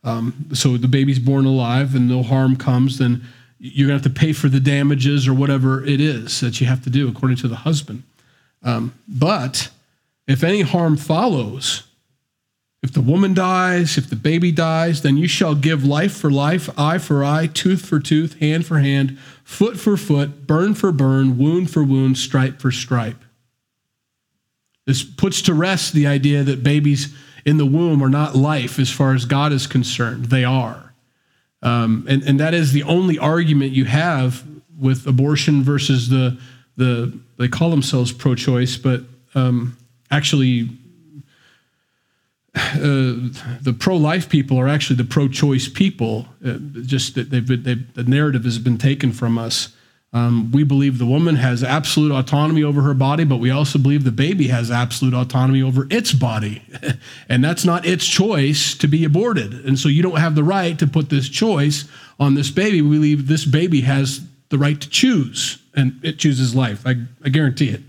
[0.05, 3.23] Um, so the baby's born alive and no harm comes, then
[3.57, 6.67] you're going to have to pay for the damages or whatever it is that you
[6.67, 8.03] have to do according to the husband.
[8.61, 9.69] Um, but
[10.27, 11.83] if any harm follows,
[12.83, 16.69] if the woman dies, if the baby dies, then you shall give life for life,
[16.77, 21.39] eye for eye, tooth for tooth, hand for hand, foot for foot, burn for burn,
[21.39, 23.25] wound for wound, stripe for stripe.
[24.85, 27.15] This puts to rest the idea that babies
[27.45, 30.25] in the womb are not life as far as God is concerned.
[30.25, 30.93] They are.
[31.61, 34.43] Um, and, and that is the only argument you have
[34.77, 36.37] with abortion versus the,
[36.75, 39.01] the they call themselves pro choice, but
[39.35, 39.77] um,
[40.11, 40.69] actually
[42.55, 43.19] uh,
[43.61, 46.27] the pro-life people are actually the pro-choice people.
[46.45, 46.53] Uh,
[46.83, 49.74] just that they've, they've, the narrative has been taken from us.
[50.15, 54.05] Um, we believe the woman has absolute autonomy over her body, but we also believe
[54.05, 56.61] the baby has absolute autonomy over its body.
[57.29, 59.65] and that's not its choice to be aborted.
[59.65, 61.83] And so you don't have the right to put this choice
[62.17, 62.81] on this baby.
[62.81, 66.87] We believe this baby has the right to choose, and it chooses life.
[66.87, 67.81] I, I guarantee it.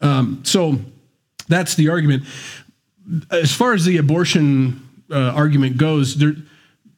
[0.00, 0.78] Um, so
[1.46, 2.22] that's the argument.
[3.30, 6.36] As far as the abortion uh, argument goes, there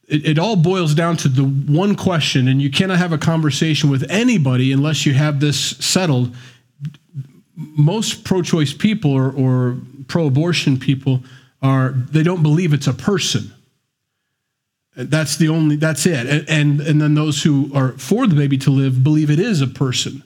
[0.07, 3.89] it, it all boils down to the one question, and you cannot have a conversation
[3.89, 6.35] with anybody unless you have this settled.
[7.55, 11.23] Most pro-choice people or, or pro-abortion people
[11.61, 13.53] are they don't believe it's a person.
[14.95, 15.75] That's the only.
[15.75, 16.27] That's it.
[16.27, 19.61] And, and and then those who are for the baby to live believe it is
[19.61, 20.23] a person.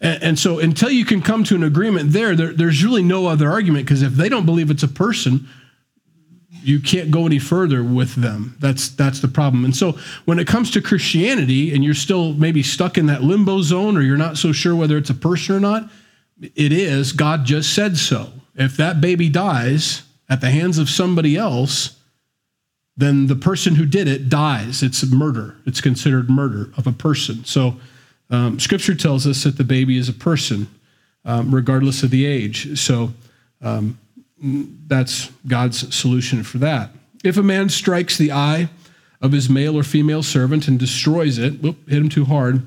[0.00, 3.26] And, and so until you can come to an agreement there, there there's really no
[3.26, 5.48] other argument because if they don't believe it's a person,
[6.62, 8.56] you can't go any further with them.
[8.60, 9.64] That's that's the problem.
[9.64, 13.62] And so when it comes to Christianity and you're still maybe stuck in that limbo
[13.62, 15.90] zone or you're not so sure whether it's a person or not,
[16.40, 17.12] it is.
[17.12, 18.32] God just said so.
[18.54, 21.96] If that baby dies at the hands of somebody else,
[22.96, 24.82] then the person who did it dies.
[24.82, 25.56] It's murder.
[25.66, 27.44] It's considered murder of a person.
[27.44, 27.76] So
[28.30, 30.68] um, Scripture tells us that the baby is a person,
[31.24, 32.78] um, regardless of the age.
[32.78, 33.12] So
[33.62, 33.98] um,
[34.40, 36.90] that's God's solution for that.
[37.24, 38.70] If a man strikes the eye
[39.20, 42.66] of his male or female servant and destroys it, whoop, hit him too hard,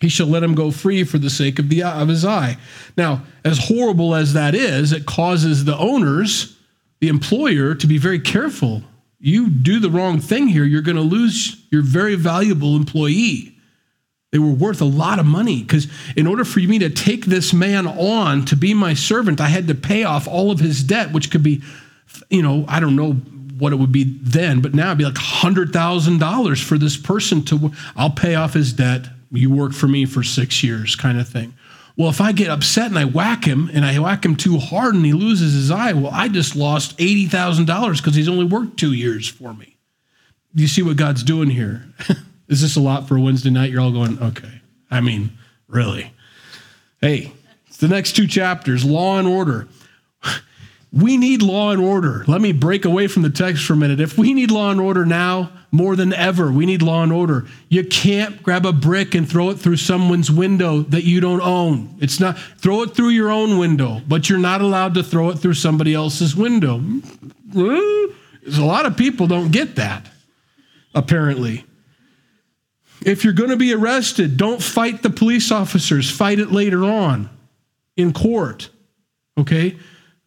[0.00, 2.56] he shall let him go free for the sake of, the, of his eye.
[2.96, 6.58] Now, as horrible as that is, it causes the owners,
[7.00, 8.82] the employer, to be very careful.
[9.20, 13.53] You do the wrong thing here, you're going to lose your very valuable employee.
[14.34, 17.52] They were worth a lot of money because in order for me to take this
[17.52, 21.12] man on to be my servant, I had to pay off all of his debt,
[21.12, 21.62] which could be,
[22.30, 25.14] you know, I don't know what it would be then, but now it'd be like
[25.14, 29.06] $100,000 for this person to, I'll pay off his debt.
[29.30, 31.54] You work for me for six years, kind of thing.
[31.96, 34.96] Well, if I get upset and I whack him and I whack him too hard
[34.96, 38.94] and he loses his eye, well, I just lost $80,000 because he's only worked two
[38.94, 39.76] years for me.
[40.56, 41.86] You see what God's doing here?
[42.54, 43.72] Is this a lot for Wednesday night?
[43.72, 44.60] You're all going, okay.
[44.88, 45.36] I mean,
[45.66, 46.12] really.
[47.00, 47.32] Hey,
[47.66, 49.66] it's the next two chapters law and order.
[50.92, 52.24] We need law and order.
[52.28, 53.98] Let me break away from the text for a minute.
[53.98, 57.46] If we need law and order now more than ever, we need law and order.
[57.68, 61.96] You can't grab a brick and throw it through someone's window that you don't own.
[62.00, 65.40] It's not throw it through your own window, but you're not allowed to throw it
[65.40, 66.78] through somebody else's window.
[66.78, 68.12] Hmm?
[68.42, 70.06] There's a lot of people don't get that,
[70.94, 71.64] apparently.
[73.02, 76.10] If you're going to be arrested, don't fight the police officers.
[76.10, 77.28] Fight it later on
[77.96, 78.70] in court.
[79.38, 79.76] Okay?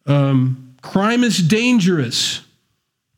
[0.06, 2.42] Um, crime is dangerous.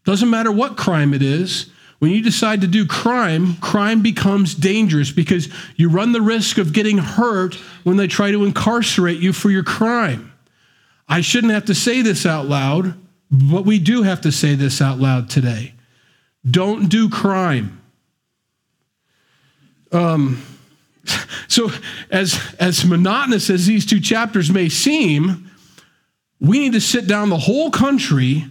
[0.04, 1.70] Doesn't matter what crime it is.
[1.98, 6.72] When you decide to do crime, crime becomes dangerous because you run the risk of
[6.72, 10.32] getting hurt when they try to incarcerate you for your crime.
[11.06, 12.94] I shouldn't have to say this out loud,
[13.30, 15.74] but we do have to say this out loud today.
[16.48, 17.79] Don't do crime.
[19.92, 20.42] Um,
[21.48, 21.70] so,
[22.10, 25.50] as, as monotonous as these two chapters may seem,
[26.40, 28.44] we need to sit down the whole country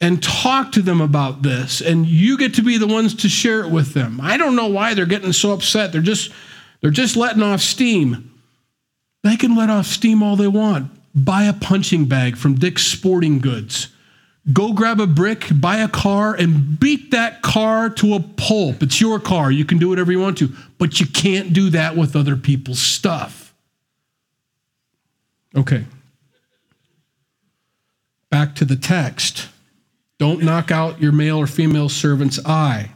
[0.00, 1.80] and talk to them about this.
[1.80, 4.20] And you get to be the ones to share it with them.
[4.20, 5.92] I don't know why they're getting so upset.
[5.92, 6.30] They're just,
[6.80, 8.30] they're just letting off steam.
[9.22, 10.90] They can let off steam all they want.
[11.14, 13.93] Buy a punching bag from Dick's Sporting Goods
[14.52, 18.82] go grab a brick, buy a car, and beat that car to a pulp.
[18.82, 19.50] It's your car.
[19.50, 22.80] You can do whatever you want to, but you can't do that with other people's
[22.80, 23.54] stuff.
[25.56, 25.84] Okay.
[28.30, 29.48] Back to the text.
[30.18, 32.90] Don't knock out your male or female servant's eye.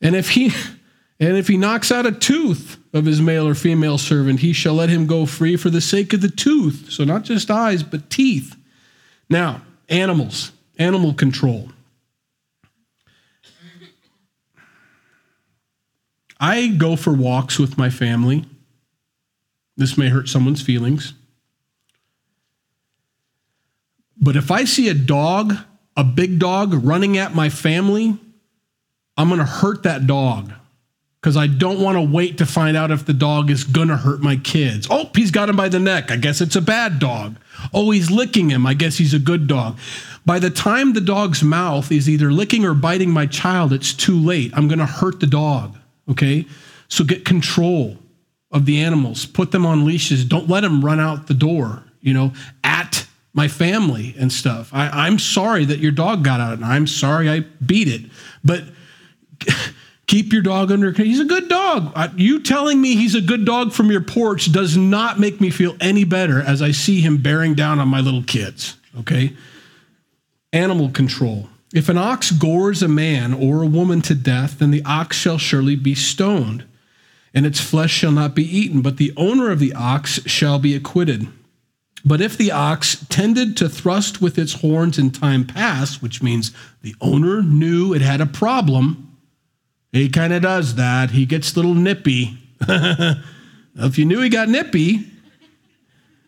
[0.00, 0.46] And if he
[1.20, 4.74] and if he knocks out a tooth of his male or female servant, he shall
[4.74, 6.90] let him go free for the sake of the tooth.
[6.90, 8.56] So not just eyes, but teeth.
[9.28, 11.70] Now, Animals, animal control.
[16.40, 18.44] I go for walks with my family.
[19.76, 21.14] This may hurt someone's feelings.
[24.20, 25.54] But if I see a dog,
[25.96, 28.18] a big dog, running at my family,
[29.16, 30.52] I'm going to hurt that dog
[31.20, 33.96] because I don't want to wait to find out if the dog is going to
[33.96, 34.86] hurt my kids.
[34.88, 36.10] Oh, he's got him by the neck.
[36.10, 37.36] I guess it's a bad dog.
[37.74, 38.66] Oh, he's licking him.
[38.66, 39.78] I guess he's a good dog.
[40.24, 44.18] By the time the dog's mouth is either licking or biting my child, it's too
[44.18, 44.52] late.
[44.54, 45.76] I'm going to hurt the dog.
[46.08, 46.46] Okay?
[46.88, 47.96] So get control
[48.52, 49.26] of the animals.
[49.26, 50.24] Put them on leashes.
[50.24, 54.70] Don't let them run out the door, you know, at my family and stuff.
[54.72, 58.10] I, am sorry that your dog got out, and I'm sorry I beat it.
[58.44, 58.64] But
[60.08, 60.90] keep your dog under.
[60.90, 61.92] He's a good dog.
[62.18, 65.76] You telling me he's a good dog from your porch does not make me feel
[65.80, 68.76] any better as I see him bearing down on my little kids.
[68.98, 69.36] Okay.
[70.52, 71.48] Animal control.
[71.74, 75.36] If an ox gores a man or a woman to death, then the ox shall
[75.36, 76.64] surely be stoned,
[77.34, 80.74] and its flesh shall not be eaten, but the owner of the ox shall be
[80.74, 81.28] acquitted.
[82.06, 86.52] But if the ox tended to thrust with its horns in time past, which means
[86.80, 89.07] the owner knew it had a problem,
[89.92, 91.10] he kind of does that.
[91.10, 92.38] He gets a little nippy.
[92.60, 95.10] if you knew he got nippy,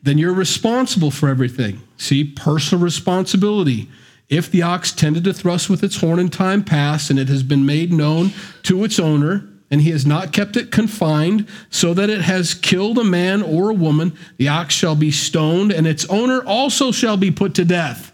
[0.03, 1.81] then you're responsible for everything.
[1.97, 3.89] See, personal responsibility.
[4.29, 7.43] If the ox tended to thrust with its horn in time past, and it has
[7.43, 8.33] been made known
[8.63, 12.99] to its owner, and he has not kept it confined, so that it has killed
[12.99, 17.17] a man or a woman, the ox shall be stoned, and its owner also shall
[17.17, 18.13] be put to death.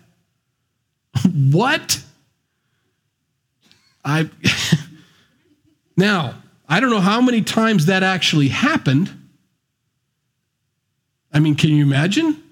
[1.32, 2.02] what?
[4.04, 4.30] I
[5.96, 6.34] now
[6.68, 9.10] I don't know how many times that actually happened.
[11.32, 12.42] I mean, can you imagine?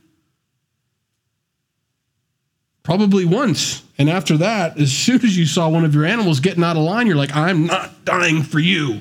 [2.82, 3.82] Probably once.
[3.98, 6.82] And after that, as soon as you saw one of your animals getting out of
[6.82, 9.00] line, you're like, I'm not dying for you.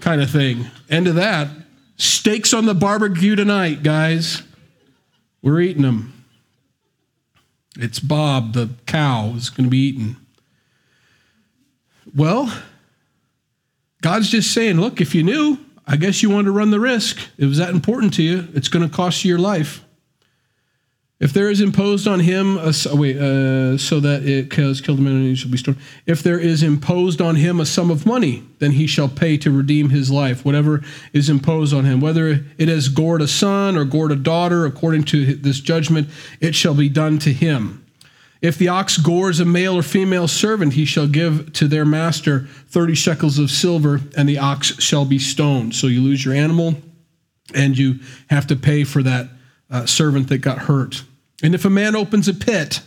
[0.00, 0.66] kind of thing.
[0.90, 1.48] End of that.
[1.96, 4.42] Steaks on the barbecue tonight, guys.
[5.42, 6.24] We're eating them.
[7.76, 10.16] It's Bob, the cow, is going to be eaten.
[12.14, 12.52] Well,
[14.00, 17.18] God's just saying, look, if you knew, I guess you wanted to run the risk.
[17.36, 18.48] It was that important to you.
[18.54, 19.84] It's going to cost you your life.
[21.20, 25.00] If there is imposed on him, a, oh, wait, uh, so that it has killed
[25.00, 25.76] man and he shall be stoned.
[26.06, 29.50] If there is imposed on him a sum of money, then he shall pay to
[29.50, 30.82] redeem his life, whatever
[31.12, 32.00] is imposed on him.
[32.00, 36.08] Whether it has gored a son or gored a daughter, according to this judgment,
[36.40, 37.79] it shall be done to him.
[38.42, 42.46] If the ox gores a male or female servant, he shall give to their master
[42.68, 45.74] 30 shekels of silver, and the ox shall be stoned.
[45.74, 46.76] So you lose your animal,
[47.54, 49.28] and you have to pay for that
[49.70, 51.04] uh, servant that got hurt.
[51.42, 52.80] And if a man opens a pit,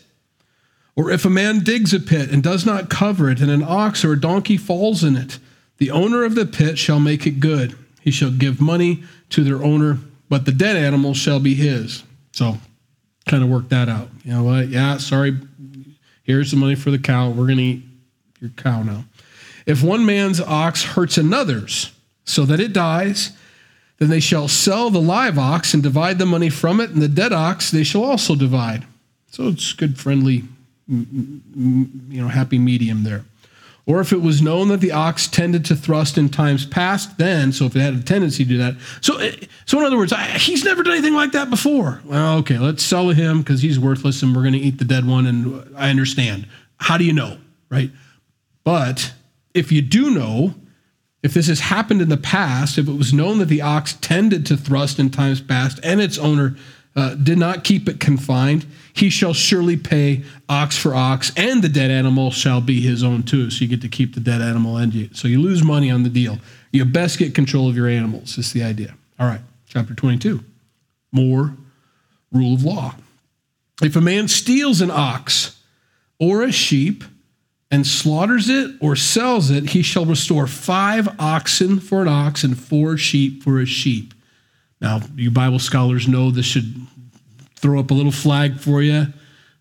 [0.95, 4.03] or if a man digs a pit and does not cover it, and an ox
[4.03, 5.39] or a donkey falls in it,
[5.77, 7.77] the owner of the pit shall make it good.
[8.01, 9.99] He shall give money to their owner,
[10.29, 12.03] but the dead animal shall be his.
[12.31, 12.57] So,
[13.27, 14.09] kind of work that out.
[14.23, 14.69] You know what?
[14.69, 15.37] Yeah, sorry.
[16.23, 17.29] Here's the money for the cow.
[17.29, 17.83] We're going to eat
[18.39, 19.05] your cow now.
[19.65, 21.91] If one man's ox hurts another's
[22.25, 23.31] so that it dies,
[23.97, 27.07] then they shall sell the live ox and divide the money from it, and the
[27.07, 28.85] dead ox they shall also divide.
[29.31, 30.43] So it's good, friendly,
[30.87, 33.23] you know, happy medium there.
[33.85, 37.51] Or if it was known that the ox tended to thrust in times past, then,
[37.51, 38.75] so if it had a tendency to do that.
[39.01, 42.01] So, eh, so in other words, he's never done anything like that before.
[42.05, 45.05] Well, okay, let's sell him because he's worthless and we're going to eat the dead
[45.05, 45.25] one.
[45.25, 46.47] And I understand.
[46.77, 47.37] How do you know,
[47.69, 47.91] right?
[48.63, 49.13] But
[49.53, 50.55] if you do know,
[51.21, 54.45] if this has happened in the past, if it was known that the ox tended
[54.45, 56.55] to thrust in times past and its owner
[56.95, 61.69] uh, did not keep it confined, he shall surely pay ox for ox, and the
[61.69, 63.49] dead animal shall be his own too.
[63.49, 66.03] So you get to keep the dead animal, and you, so you lose money on
[66.03, 66.39] the deal.
[66.71, 68.37] You best get control of your animals.
[68.37, 68.95] Is the idea.
[69.19, 70.43] All right, chapter 22.
[71.11, 71.55] More
[72.31, 72.95] rule of law.
[73.81, 75.59] If a man steals an ox
[76.19, 77.03] or a sheep,
[77.73, 82.55] and slaughters it or sells it, he shall restore five oxen for an ox and
[82.55, 84.13] four sheep for a sheep.
[84.79, 86.85] Now, you Bible scholars know this should
[87.63, 89.07] throw up a little flag for you.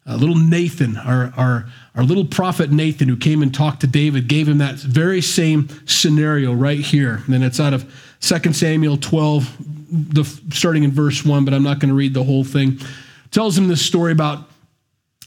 [0.05, 4.26] Uh, little Nathan, our, our, our little prophet Nathan, who came and talked to David,
[4.26, 7.22] gave him that very same scenario right here.
[7.28, 7.84] And it's out of
[8.20, 9.57] 2 Samuel 12,
[10.14, 12.80] the, starting in verse 1, but I'm not going to read the whole thing.
[13.30, 14.50] Tells him this story about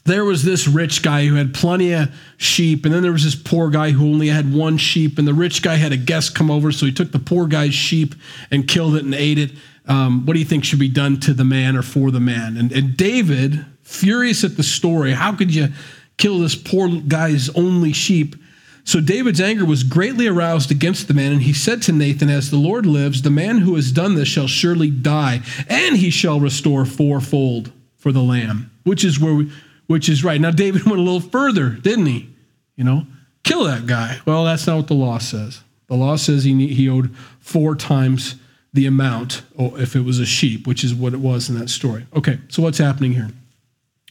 [0.04, 3.34] there was this rich guy who had plenty of sheep, and then there was this
[3.34, 6.50] poor guy who only had one sheep, and the rich guy had a guest come
[6.50, 8.14] over, so he took the poor guy's sheep
[8.50, 9.52] and killed it and ate it.
[9.86, 12.56] Um, what do you think should be done to the man or for the man?
[12.56, 15.68] And, and David, furious at the story, how could you
[16.16, 18.36] kill this poor guy's only sheep?
[18.84, 22.50] So David's anger was greatly aroused against the man, and he said to Nathan, As
[22.50, 26.38] the Lord lives, the man who has done this shall surely die, and he shall
[26.38, 29.52] restore fourfold for the lamb, which is where we,
[29.88, 30.40] which is right.
[30.40, 32.28] Now, David went a little further, didn't he?
[32.76, 33.06] You know,
[33.42, 34.20] kill that guy.
[34.24, 35.62] Well, that's not what the law says.
[35.88, 38.36] The law says he, he owed four times
[38.76, 41.68] the amount or if it was a sheep, which is what it was in that
[41.68, 42.06] story.
[42.14, 43.30] Okay, so what's happening here?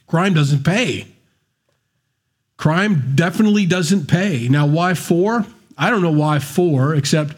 [0.06, 1.06] Crime doesn't pay.
[2.56, 4.48] Crime definitely doesn't pay.
[4.48, 5.46] Now, why four?
[5.78, 7.36] I don't know why four, except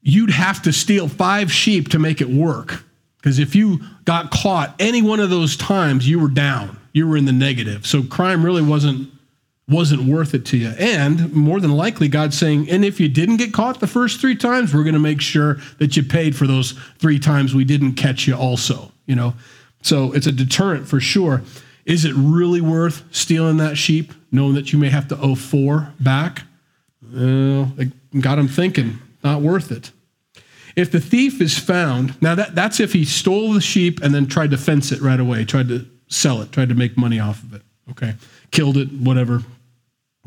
[0.00, 2.84] you'd have to steal five sheep to make it work.
[3.16, 6.78] Because if you got caught any one of those times, you were down.
[6.92, 7.86] You were in the negative.
[7.86, 9.10] So crime really wasn't
[9.68, 10.68] wasn't worth it to you.
[10.78, 14.36] And more than likely, God's saying, and if you didn't get caught the first three
[14.36, 17.94] times, we're going to make sure that you paid for those three times we didn't
[17.94, 19.34] catch you also, you know?
[19.82, 21.42] So it's a deterrent for sure.
[21.84, 25.92] Is it really worth stealing that sheep, knowing that you may have to owe four
[26.00, 26.42] back?
[27.02, 29.90] Well, it got him thinking, not worth it.
[30.76, 34.26] If the thief is found, now that, that's if he stole the sheep and then
[34.26, 37.42] tried to fence it right away, tried to sell it, tried to make money off
[37.42, 37.62] of it.
[37.90, 38.14] Okay.
[38.50, 39.42] Killed it, whatever.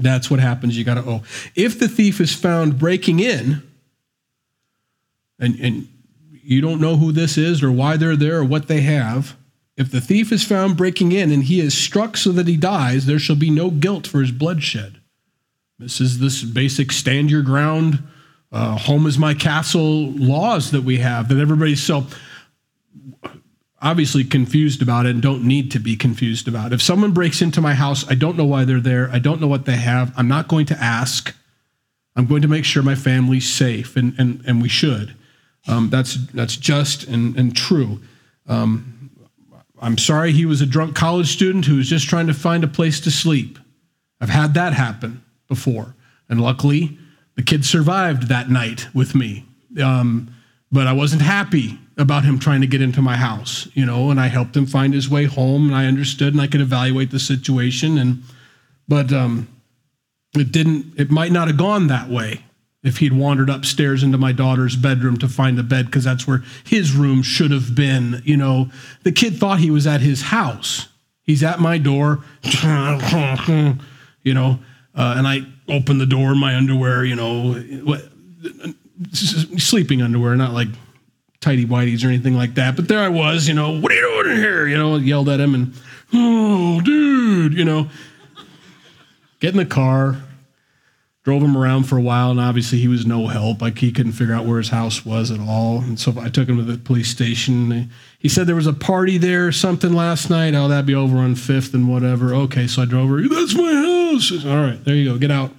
[0.01, 0.77] That's what happens.
[0.77, 1.23] You got to owe.
[1.55, 3.63] If the thief is found breaking in,
[5.39, 5.87] and, and
[6.43, 9.35] you don't know who this is or why they're there or what they have,
[9.77, 13.05] if the thief is found breaking in and he is struck so that he dies,
[13.05, 14.99] there shall be no guilt for his bloodshed.
[15.79, 18.03] This is this basic stand your ground,
[18.51, 22.05] uh, home is my castle laws that we have that everybody's so
[23.81, 26.71] obviously confused about it and don't need to be confused about.
[26.71, 26.75] It.
[26.75, 29.09] If someone breaks into my house, I don't know why they're there.
[29.11, 30.13] I don't know what they have.
[30.15, 31.35] I'm not going to ask.
[32.15, 35.15] I'm going to make sure my family's safe, and, and, and we should.
[35.67, 38.01] Um, that's, that's just and, and true.
[38.47, 39.11] Um,
[39.79, 42.67] I'm sorry he was a drunk college student who was just trying to find a
[42.67, 43.57] place to sleep.
[44.19, 45.95] I've had that happen before.
[46.29, 46.99] And luckily,
[47.35, 49.45] the kid survived that night with me.
[49.81, 50.35] Um,
[50.71, 54.19] but I wasn't happy about him trying to get into my house, you know, and
[54.19, 57.19] I helped him find his way home and I understood and I could evaluate the
[57.19, 57.97] situation.
[57.97, 58.23] And,
[58.87, 59.47] but um,
[60.35, 62.43] it didn't, it might not have gone that way
[62.83, 66.43] if he'd wandered upstairs into my daughter's bedroom to find the bed because that's where
[66.65, 68.21] his room should have been.
[68.25, 68.71] You know,
[69.03, 70.87] the kid thought he was at his house.
[71.23, 74.59] He's at my door, you know,
[74.95, 78.01] uh, and I open the door in my underwear, you know, what,
[79.13, 80.67] sleeping underwear, not like
[81.41, 82.75] tidy whities or anything like that.
[82.75, 84.67] But there I was, you know, what are you doing here?
[84.67, 85.73] You know, yelled at him and,
[86.13, 87.89] oh, dude, you know,
[89.39, 90.21] get in the car,
[91.23, 93.61] drove him around for a while, and obviously he was no help.
[93.61, 95.79] Like he couldn't figure out where his house was at all.
[95.79, 97.89] And so I took him to the police station.
[98.19, 100.53] He said there was a party there or something last night.
[100.53, 102.33] Oh, that'd be over on Fifth and whatever.
[102.35, 103.21] Okay, so I drove over.
[103.27, 104.45] That's my house.
[104.45, 105.17] All right, there you go.
[105.17, 105.51] Get out.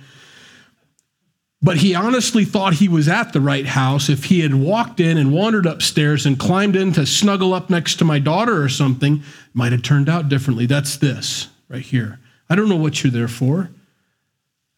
[1.62, 5.16] But he honestly thought he was at the right house if he had walked in
[5.16, 9.22] and wandered upstairs and climbed in to snuggle up next to my daughter or something,
[9.54, 10.66] might have turned out differently.
[10.66, 12.18] That's this right here.
[12.50, 13.70] I don't know what you're there for.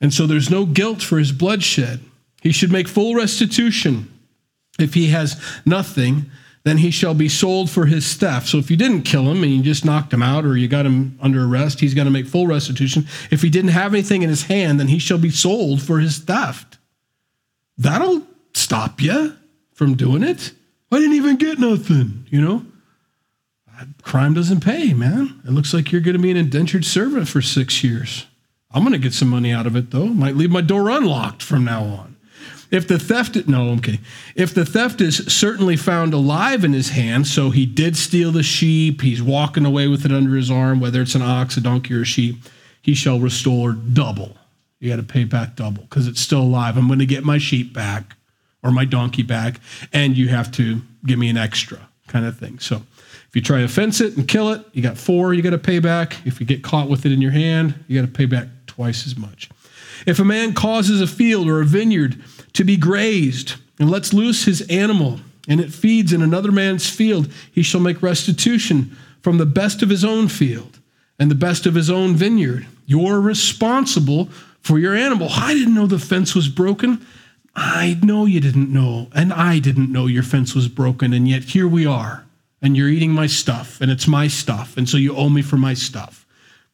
[0.01, 2.01] And so there's no guilt for his bloodshed.
[2.43, 4.11] He should make full restitution.
[4.79, 6.31] If he has nothing,
[6.65, 8.49] then he shall be sold for his theft.
[8.49, 10.87] So if you didn't kill him and you just knocked him out or you got
[10.87, 13.07] him under arrest, he's going to make full restitution.
[13.31, 16.19] If he didn't have anything in his hand, then he shall be sold for his
[16.19, 16.79] theft.
[17.77, 19.37] That'll stop you
[19.75, 20.53] from doing it.
[20.91, 22.65] I didn't even get nothing, you know?
[24.03, 25.43] Crime doesn't pay, man.
[25.47, 28.27] It looks like you're going to be an indentured servant for six years.
[28.71, 30.07] I'm going to get some money out of it, though.
[30.07, 32.14] Might leave my door unlocked from now on.
[32.71, 34.01] If the theft, no, okay.
[34.35, 38.43] If the theft is certainly found alive in his hand, so he did steal the
[38.43, 41.95] sheep, he's walking away with it under his arm, whether it's an ox, a donkey,
[41.95, 42.37] or a sheep,
[42.83, 44.37] he shall restore double.
[44.81, 46.77] You got to pay back double because it's still alive.
[46.77, 48.17] I'm going to get my sheep back
[48.63, 49.61] or my donkey back,
[49.93, 52.59] and you have to give me an extra kind of thing.
[52.59, 55.51] So if you try to fence it and kill it, you got four you got
[55.51, 56.17] to pay back.
[56.27, 59.07] If you get caught with it in your hand, you got to pay back twice
[59.07, 59.51] as much.
[60.07, 62.23] If a man causes a field or a vineyard
[62.55, 67.31] to be grazed and lets loose his animal, and it feeds in another man's field,
[67.53, 70.79] he shall make restitution from the best of his own field
[71.19, 72.67] and the best of his own vineyard.
[72.87, 74.27] You're responsible
[74.61, 75.29] for your animal.
[75.31, 77.07] I didn't know the fence was broken.
[77.57, 81.45] I know you didn't know, and I didn't know your fence was broken, and yet
[81.45, 82.25] here we are,
[82.61, 85.57] and you're eating my stuff, and it's my stuff, and so you owe me for
[85.57, 86.24] my stuff.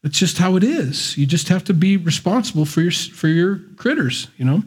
[0.03, 1.17] That's just how it is.
[1.19, 4.63] You just have to be responsible for your for your critters, you know.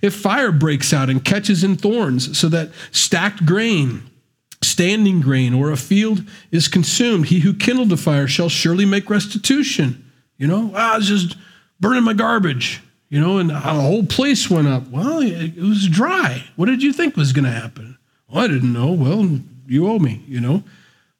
[0.00, 4.02] If fire breaks out and catches in thorns, so that stacked grain,
[4.62, 6.22] standing grain, or a field
[6.52, 10.04] is consumed, he who kindled the fire shall surely make restitution.
[10.38, 11.36] You know, ah, I was just
[11.80, 14.86] burning my garbage, you know, and the whole place went up.
[14.88, 16.44] Well, it was dry.
[16.56, 17.98] What did you think was going to happen?
[18.28, 18.92] Well, I didn't know.
[18.92, 20.62] Well, you owe me, you know.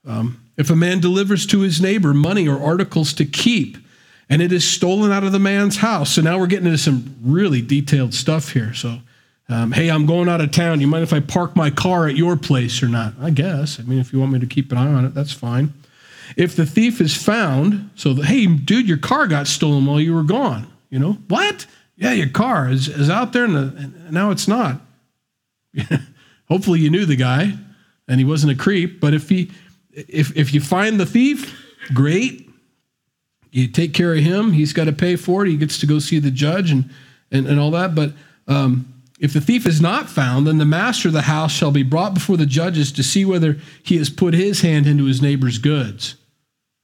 [0.04, 3.76] Um, if a man delivers to his neighbor money or articles to keep,
[4.28, 6.14] and it is stolen out of the man's house.
[6.14, 8.74] So now we're getting into some really detailed stuff here.
[8.74, 8.98] So,
[9.48, 10.80] um, hey, I'm going out of town.
[10.80, 13.14] You mind if I park my car at your place or not?
[13.20, 13.78] I guess.
[13.78, 15.72] I mean, if you want me to keep an eye on it, that's fine.
[16.36, 20.12] If the thief is found, so the, hey, dude, your car got stolen while you
[20.12, 20.66] were gone.
[20.90, 21.66] You know what?
[21.96, 24.80] Yeah, your car is, is out there, the, and now it's not.
[26.48, 27.52] Hopefully, you knew the guy.
[28.08, 29.00] and he wasn't a creep.
[29.00, 29.50] But if he,
[29.96, 31.58] if if you find the thief,
[31.94, 32.48] great.
[33.50, 34.52] You take care of him.
[34.52, 35.48] He's got to pay for it.
[35.48, 36.90] He gets to go see the judge and
[37.32, 37.94] and, and all that.
[37.94, 38.12] But
[38.46, 41.82] um, if the thief is not found, then the master of the house shall be
[41.82, 45.58] brought before the judges to see whether he has put his hand into his neighbor's
[45.58, 46.16] goods.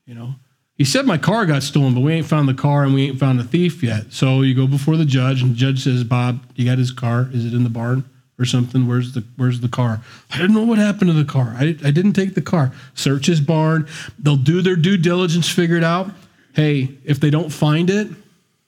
[0.07, 0.35] You know,
[0.75, 3.21] he said my car got stolen, but we ain't found the car and we ain't
[3.21, 4.13] found the thief yet.
[4.13, 7.29] So you go before the judge, and the judge says, "Bob, you got his car?
[7.33, 8.05] Is it in the barn
[8.43, 8.87] or something?
[8.89, 10.01] Where's the Where's the car?
[10.31, 11.55] I don't know what happened to the car.
[11.57, 12.73] I, I didn't take the car.
[12.95, 13.89] Search his barn.
[14.19, 16.11] They'll do their due diligence, figure it out.
[16.55, 18.09] Hey, if they don't find it,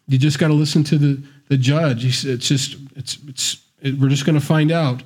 [0.09, 2.05] you just got to listen to the the judge.
[2.05, 5.03] It's just it's it's it, we're just going to find out.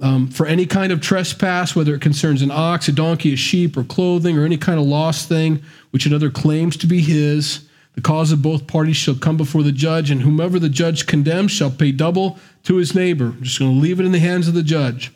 [0.00, 3.76] Um, for any kind of trespass, whether it concerns an ox, a donkey, a sheep,
[3.76, 5.62] or clothing, or any kind of lost thing
[5.92, 7.63] which another claims to be his,
[7.94, 11.52] the cause of both parties shall come before the judge, and whomever the judge condemns
[11.52, 13.26] shall pay double to his neighbor.
[13.26, 15.12] I'm just going to leave it in the hands of the judge.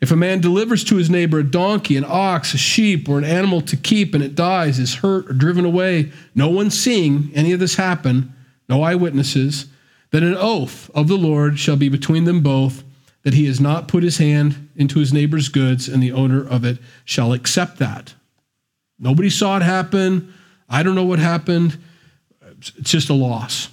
[0.00, 3.24] If a man delivers to his neighbor a donkey, an ox, a sheep, or an
[3.24, 7.52] animal to keep, and it dies, is hurt, or driven away, no one seeing any
[7.52, 8.32] of this happen,
[8.68, 9.66] no eyewitnesses,
[10.10, 12.84] then an oath of the Lord shall be between them both,
[13.22, 16.64] that he has not put his hand into his neighbor's goods, and the owner of
[16.64, 18.14] it shall accept that.
[18.98, 20.32] Nobody saw it happen.
[20.68, 21.78] I don't know what happened.
[22.58, 23.68] It's just a loss.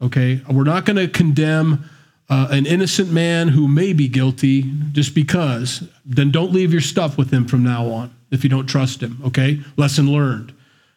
[0.00, 0.42] Okay?
[0.50, 1.88] We're not going to condemn
[2.28, 4.62] uh, an innocent man who may be guilty
[4.92, 5.86] just because.
[6.04, 9.20] Then don't leave your stuff with him from now on if you don't trust him.
[9.26, 9.60] Okay?
[9.76, 10.52] Lesson learned.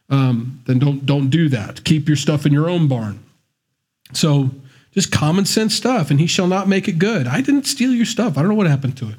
[0.10, 1.84] Um, then don't don't do that.
[1.84, 3.24] Keep your stuff in your own barn.
[4.14, 4.52] So
[4.94, 7.28] just common sense stuff, and he shall not make it good.
[7.28, 8.38] I didn't steal your stuff.
[8.38, 9.16] I don't know what happened to it.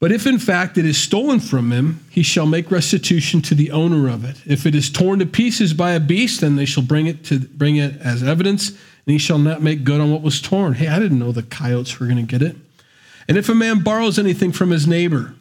[0.00, 3.70] But if in fact it is stolen from him, he shall make restitution to the
[3.70, 4.40] owner of it.
[4.46, 7.38] If it is torn to pieces by a beast, then they shall bring it to
[7.38, 8.78] bring it as evidence, and
[9.12, 10.72] he shall not make good on what was torn.
[10.72, 12.56] Hey, I didn't know the coyotes were going to get it.
[13.28, 15.34] And if a man borrows anything from his neighbor,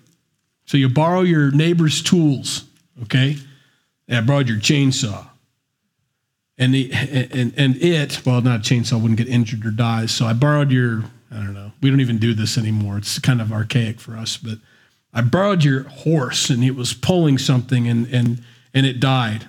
[0.65, 2.65] so you borrow your neighbor's tools,
[3.03, 3.37] okay?
[4.09, 5.25] I borrowed your chainsaw.
[6.57, 10.07] And the and and it, well, not a chainsaw wouldn't get injured or die.
[10.07, 11.71] So I borrowed your I don't know.
[11.81, 12.97] We don't even do this anymore.
[12.97, 14.37] It's kind of archaic for us.
[14.37, 14.57] But
[15.13, 19.47] I borrowed your horse, and it was pulling something, and and and it died.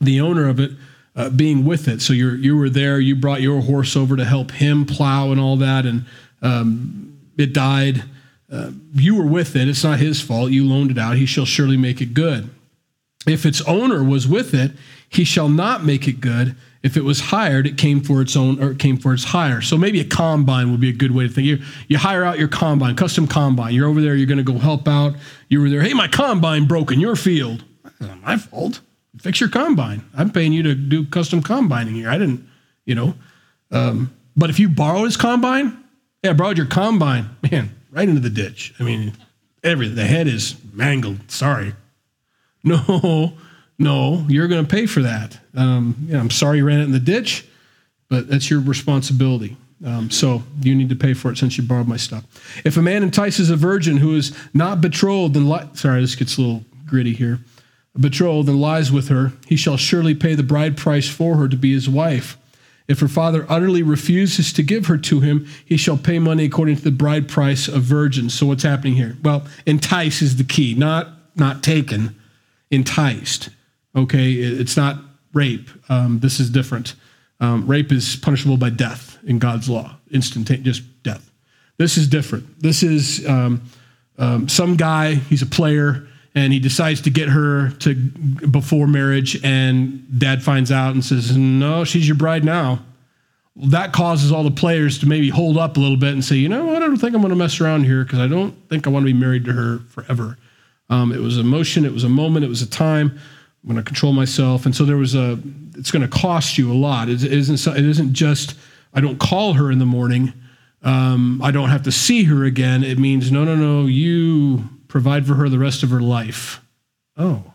[0.00, 0.72] The owner of it
[1.14, 2.02] uh, being with it.
[2.02, 3.00] So you you were there.
[3.00, 6.04] You brought your horse over to help him plow and all that, and
[6.40, 8.04] um, it died.
[8.50, 9.68] Uh, you were with it.
[9.68, 10.50] It's not his fault.
[10.50, 11.16] You loaned it out.
[11.16, 12.50] He shall surely make it good.
[13.26, 14.72] If its owner was with it,
[15.08, 18.62] he shall not make it good if it was hired, it came for its own
[18.62, 19.60] or it came for its hire.
[19.60, 21.46] So maybe a combine would be a good way to think.
[21.46, 23.74] You, you hire out your combine, custom combine.
[23.74, 25.14] You're over there, you're going to go help out.
[25.48, 27.64] You were there, hey, my combine broke in your field.
[28.00, 28.80] Not my fault.
[29.20, 30.04] Fix your combine.
[30.16, 32.10] I'm paying you to do custom combining here.
[32.10, 32.48] I didn't,
[32.84, 33.14] you know.
[33.70, 35.84] Um, but if you borrow his combine,
[36.22, 38.74] yeah, I borrowed your combine, man, right into the ditch.
[38.80, 39.12] I mean,
[39.62, 41.30] every the head is mangled.
[41.30, 41.74] Sorry.
[42.64, 43.32] No,
[43.78, 45.38] no, you're going to pay for that.
[45.56, 47.46] Um, I'm sorry you ran it in the ditch,
[48.08, 49.56] but that's your responsibility.
[49.84, 52.24] Um, so you need to pay for it since you borrowed my stuff.
[52.64, 56.38] If a man entices a virgin who is not betrothed and li- sorry, this gets
[56.38, 57.40] a little gritty here.
[57.98, 61.56] Betrothed and lies with her, he shall surely pay the bride price for her to
[61.56, 62.38] be his wife.
[62.88, 66.76] If her father utterly refuses to give her to him, he shall pay money according
[66.76, 68.34] to the bride price of virgins.
[68.34, 69.16] So what's happening here?
[69.22, 72.14] Well, entice is the key, not not taken,
[72.70, 73.48] enticed.
[73.94, 74.98] Okay, it's not
[75.32, 75.68] rape.
[75.88, 76.94] Um, this is different.
[77.40, 81.30] Um, rape is punishable by death in God's law, instantaneous, just death.
[81.76, 82.62] This is different.
[82.62, 83.62] This is um,
[84.18, 85.14] um, some guy.
[85.14, 90.70] He's a player, and he decides to get her to before marriage, and dad finds
[90.70, 92.84] out and says, "No, she's your bride now."
[93.54, 96.36] Well, that causes all the players to maybe hold up a little bit and say,
[96.36, 96.76] "You know what?
[96.82, 99.04] I don't think I'm going to mess around here because I don't think I want
[99.04, 100.38] to be married to her forever."
[100.88, 101.84] Um, it was a motion.
[101.84, 102.44] It was a moment.
[102.44, 103.18] It was a time.
[103.62, 104.66] I'm going to control myself.
[104.66, 105.38] And so there was a,
[105.76, 107.08] it's going to cost you a lot.
[107.08, 108.56] It isn't, it isn't just,
[108.92, 110.32] I don't call her in the morning.
[110.82, 112.82] Um, I don't have to see her again.
[112.82, 116.60] It means, no, no, no, you provide for her the rest of her life.
[117.16, 117.52] Oh,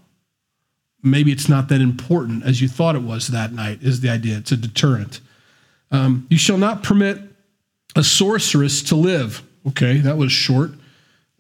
[1.04, 4.38] maybe it's not that important as you thought it was that night, is the idea.
[4.38, 5.20] It's a deterrent.
[5.92, 7.22] Um, you shall not permit
[7.96, 9.44] a sorceress to live.
[9.68, 10.72] Okay, that was short.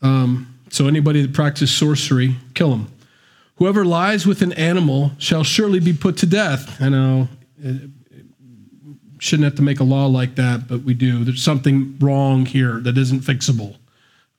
[0.01, 2.91] Um, so anybody that practices sorcery, kill them.
[3.57, 6.81] Whoever lies with an animal shall surely be put to death.
[6.81, 7.27] I know
[7.59, 7.89] it,
[9.19, 11.23] shouldn't have to make a law like that, but we do.
[11.23, 13.77] There's something wrong here that isn't fixable.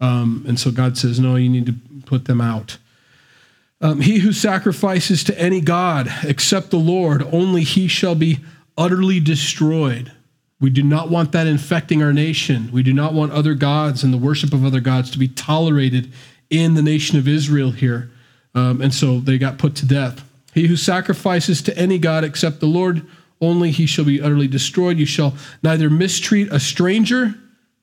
[0.00, 1.74] Um, and so God says, no, you need to
[2.06, 2.78] put them out.
[3.80, 8.38] Um, he who sacrifices to any God except the Lord, only he shall be
[8.76, 10.12] utterly destroyed.
[10.60, 12.70] We do not want that infecting our nation.
[12.72, 16.12] We do not want other gods and the worship of other gods to be tolerated
[16.50, 18.10] in the nation of Israel here.
[18.58, 20.24] Um, and so they got put to death.
[20.52, 23.06] He who sacrifices to any God except the Lord
[23.40, 24.98] only, he shall be utterly destroyed.
[24.98, 27.34] You shall neither mistreat a stranger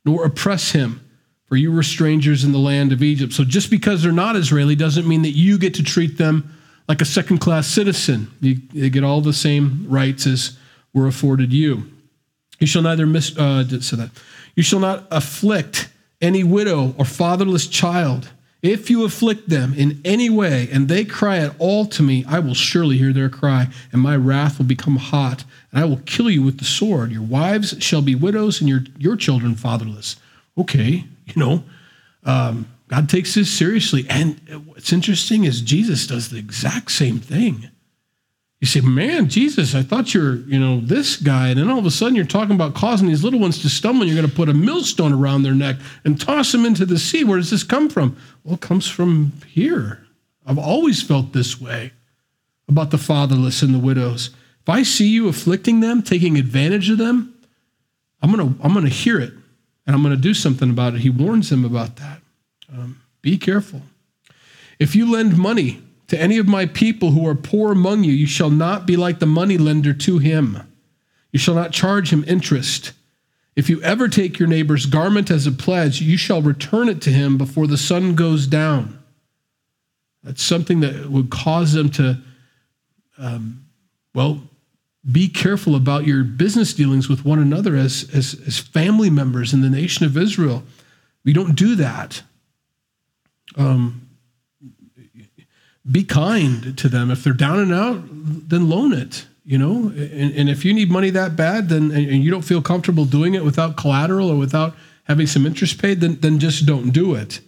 [0.03, 0.99] nor oppress him,
[1.45, 3.31] for you were strangers in the land of Egypt.
[3.31, 6.53] So just because they're not Israeli doesn't mean that you get to treat them
[6.89, 8.31] like a second class citizen.
[8.41, 10.57] You, get all the same rights as
[10.93, 11.89] were afforded you.
[12.59, 14.09] You shall neither miss, uh, so that
[14.55, 15.89] you shall not afflict
[16.21, 18.29] any widow or fatherless child.
[18.65, 22.39] If you afflict them in any way and they cry at all to me, I
[22.39, 26.31] will surely hear their cry, and my wrath will become hot, and I will kill
[26.31, 27.11] you with the sword.
[27.11, 30.15] Your wives shall be widows, and your, your children fatherless.
[30.57, 31.63] Okay, you know,
[32.23, 34.07] um, God takes this seriously.
[34.09, 37.69] And what's interesting is Jesus does the exact same thing.
[38.65, 41.49] You say, man, Jesus, I thought you're, you know, this guy.
[41.49, 44.01] And then all of a sudden you're talking about causing these little ones to stumble.
[44.01, 46.97] And You're going to put a millstone around their neck and toss them into the
[46.97, 47.23] sea.
[47.23, 48.17] Where does this come from?
[48.43, 50.07] Well, it comes from here.
[50.47, 51.91] I've always felt this way
[52.67, 54.31] about the fatherless and the widows.
[54.63, 57.35] If I see you afflicting them, taking advantage of them,
[58.23, 59.33] I'm going to, I'm going to hear it
[59.85, 61.01] and I'm going to do something about it.
[61.01, 62.19] He warns them about that.
[62.73, 63.83] Um, be careful.
[64.79, 68.27] If you lend money to any of my people who are poor among you, you
[68.27, 70.59] shall not be like the money lender to him.
[71.31, 72.93] You shall not charge him interest.
[73.55, 77.09] If you ever take your neighbor's garment as a pledge, you shall return it to
[77.09, 78.99] him before the sun goes down.
[80.23, 82.17] That's something that would cause them to,
[83.17, 83.65] um,
[84.13, 84.41] well,
[85.09, 89.61] be careful about your business dealings with one another as, as, as family members in
[89.61, 90.63] the nation of Israel.
[91.23, 92.23] We don't do that.
[93.55, 94.04] Um,
[95.89, 97.11] be kind to them.
[97.11, 98.03] If they're down and out,
[98.49, 99.25] then loan it.
[99.43, 102.63] You know, and, and if you need money that bad, then and you don't feel
[102.63, 106.89] comfortable doing it without collateral or without having some interest paid, then then just don't
[106.89, 107.41] do it.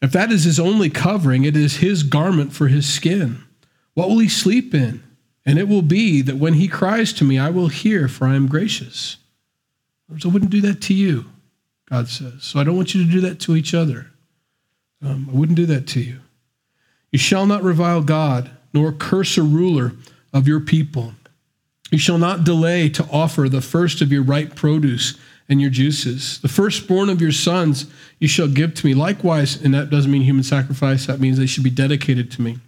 [0.00, 3.44] If that is his only covering, it is his garment for his skin.
[3.94, 5.00] What will he sleep in?
[5.46, 8.34] And it will be that when he cries to me, I will hear, for I
[8.34, 9.18] am gracious.
[10.24, 11.26] I wouldn't do that to you,
[11.88, 12.42] God says.
[12.42, 14.10] So I don't want you to do that to each other.
[15.04, 16.20] Um, I wouldn't do that to you.
[17.12, 19.92] You shall not revile God, nor curse a ruler
[20.32, 21.14] of your people.
[21.90, 26.40] You shall not delay to offer the first of your ripe produce and your juices.
[26.40, 27.86] The firstborn of your sons
[28.18, 28.94] you shall give to me.
[28.94, 32.58] Likewise, and that doesn't mean human sacrifice, that means they should be dedicated to me.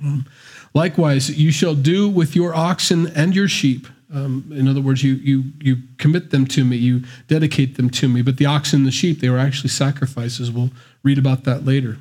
[0.00, 0.26] Um,
[0.72, 3.88] likewise, you shall do with your oxen and your sheep.
[4.14, 8.08] Um, in other words, you, you, you commit them to me, you dedicate them to
[8.08, 8.22] me.
[8.22, 10.52] But the oxen and the sheep, they were actually sacrifices.
[10.52, 10.70] We'll
[11.02, 11.98] read about that later.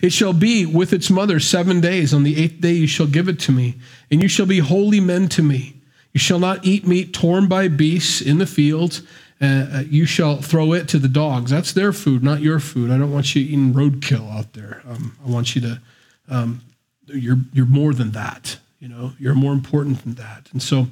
[0.00, 2.14] It shall be with its mother seven days.
[2.14, 3.74] On the eighth day you shall give it to me,
[4.10, 5.80] and you shall be holy men to me.
[6.12, 9.02] You shall not eat meat torn by beasts in the fields.
[9.40, 11.50] Uh, uh, you shall throw it to the dogs.
[11.50, 12.90] That's their food, not your food.
[12.92, 14.82] I don't want you eating roadkill out there.
[14.88, 15.80] Um, I want you to.
[16.28, 16.60] Um,
[17.06, 18.58] you're you're more than that.
[18.78, 20.48] You know, you're more important than that.
[20.52, 20.86] And so,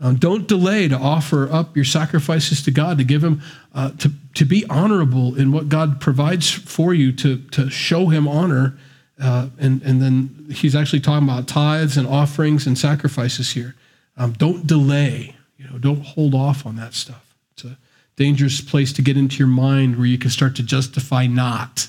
[0.00, 3.42] um, don't delay to offer up your sacrifices to God, to give Him,
[3.74, 8.26] uh, to, to be honorable in what God provides for you, to, to show Him
[8.26, 8.78] honor.
[9.20, 13.74] Uh, and, and then He's actually talking about tithes and offerings and sacrifices here.
[14.16, 17.34] Um, don't delay, you know, don't hold off on that stuff.
[17.52, 17.76] It's a
[18.16, 21.88] dangerous place to get into your mind where you can start to justify not,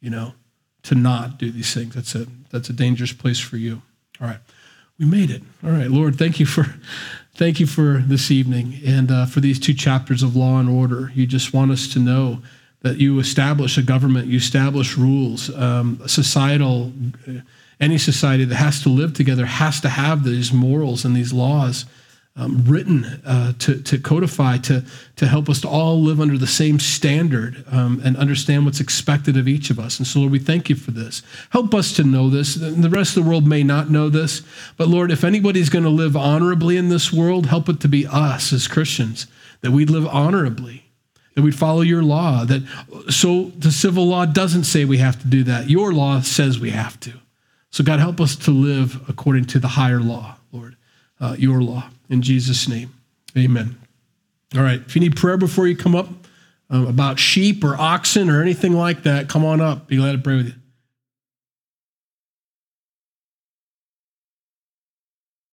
[0.00, 0.34] you know,
[0.84, 1.94] to not do these things.
[1.94, 3.82] That's a, that's a dangerous place for you.
[4.20, 4.40] All right.
[4.98, 5.42] We made it.
[5.64, 6.66] All right, Lord, thank you for
[7.40, 11.10] thank you for this evening and uh, for these two chapters of law and order.
[11.14, 12.42] You just want us to know
[12.82, 16.92] that you establish a government, you establish rules, um, societal,
[17.80, 21.86] any society that has to live together has to have these morals and these laws
[22.36, 24.84] um, written uh, to, to codify, to,
[25.16, 29.36] to help us to all live under the same standard um, and understand what's expected
[29.36, 29.98] of each of us.
[29.98, 31.22] And so, Lord, we thank you for this.
[31.50, 32.54] Help us to know this.
[32.54, 34.42] The rest of the world may not know this,
[34.76, 38.06] but Lord, if anybody's going to live honorably in this world, help it to be
[38.06, 39.26] us as Christians,
[39.60, 40.84] that we'd live honorably.
[41.34, 42.44] That we'd follow your law.
[42.44, 42.62] That
[43.08, 45.70] so the civil law doesn't say we have to do that.
[45.70, 47.12] Your law says we have to.
[47.70, 50.76] So God help us to live according to the higher law, Lord,
[51.20, 51.88] uh, your law.
[52.10, 52.92] In Jesus' name,
[53.38, 53.78] amen.
[54.54, 56.08] All right, if you need prayer before you come up
[56.68, 59.86] um, about sheep or oxen or anything like that, come on up.
[59.86, 60.54] Be glad to pray with you.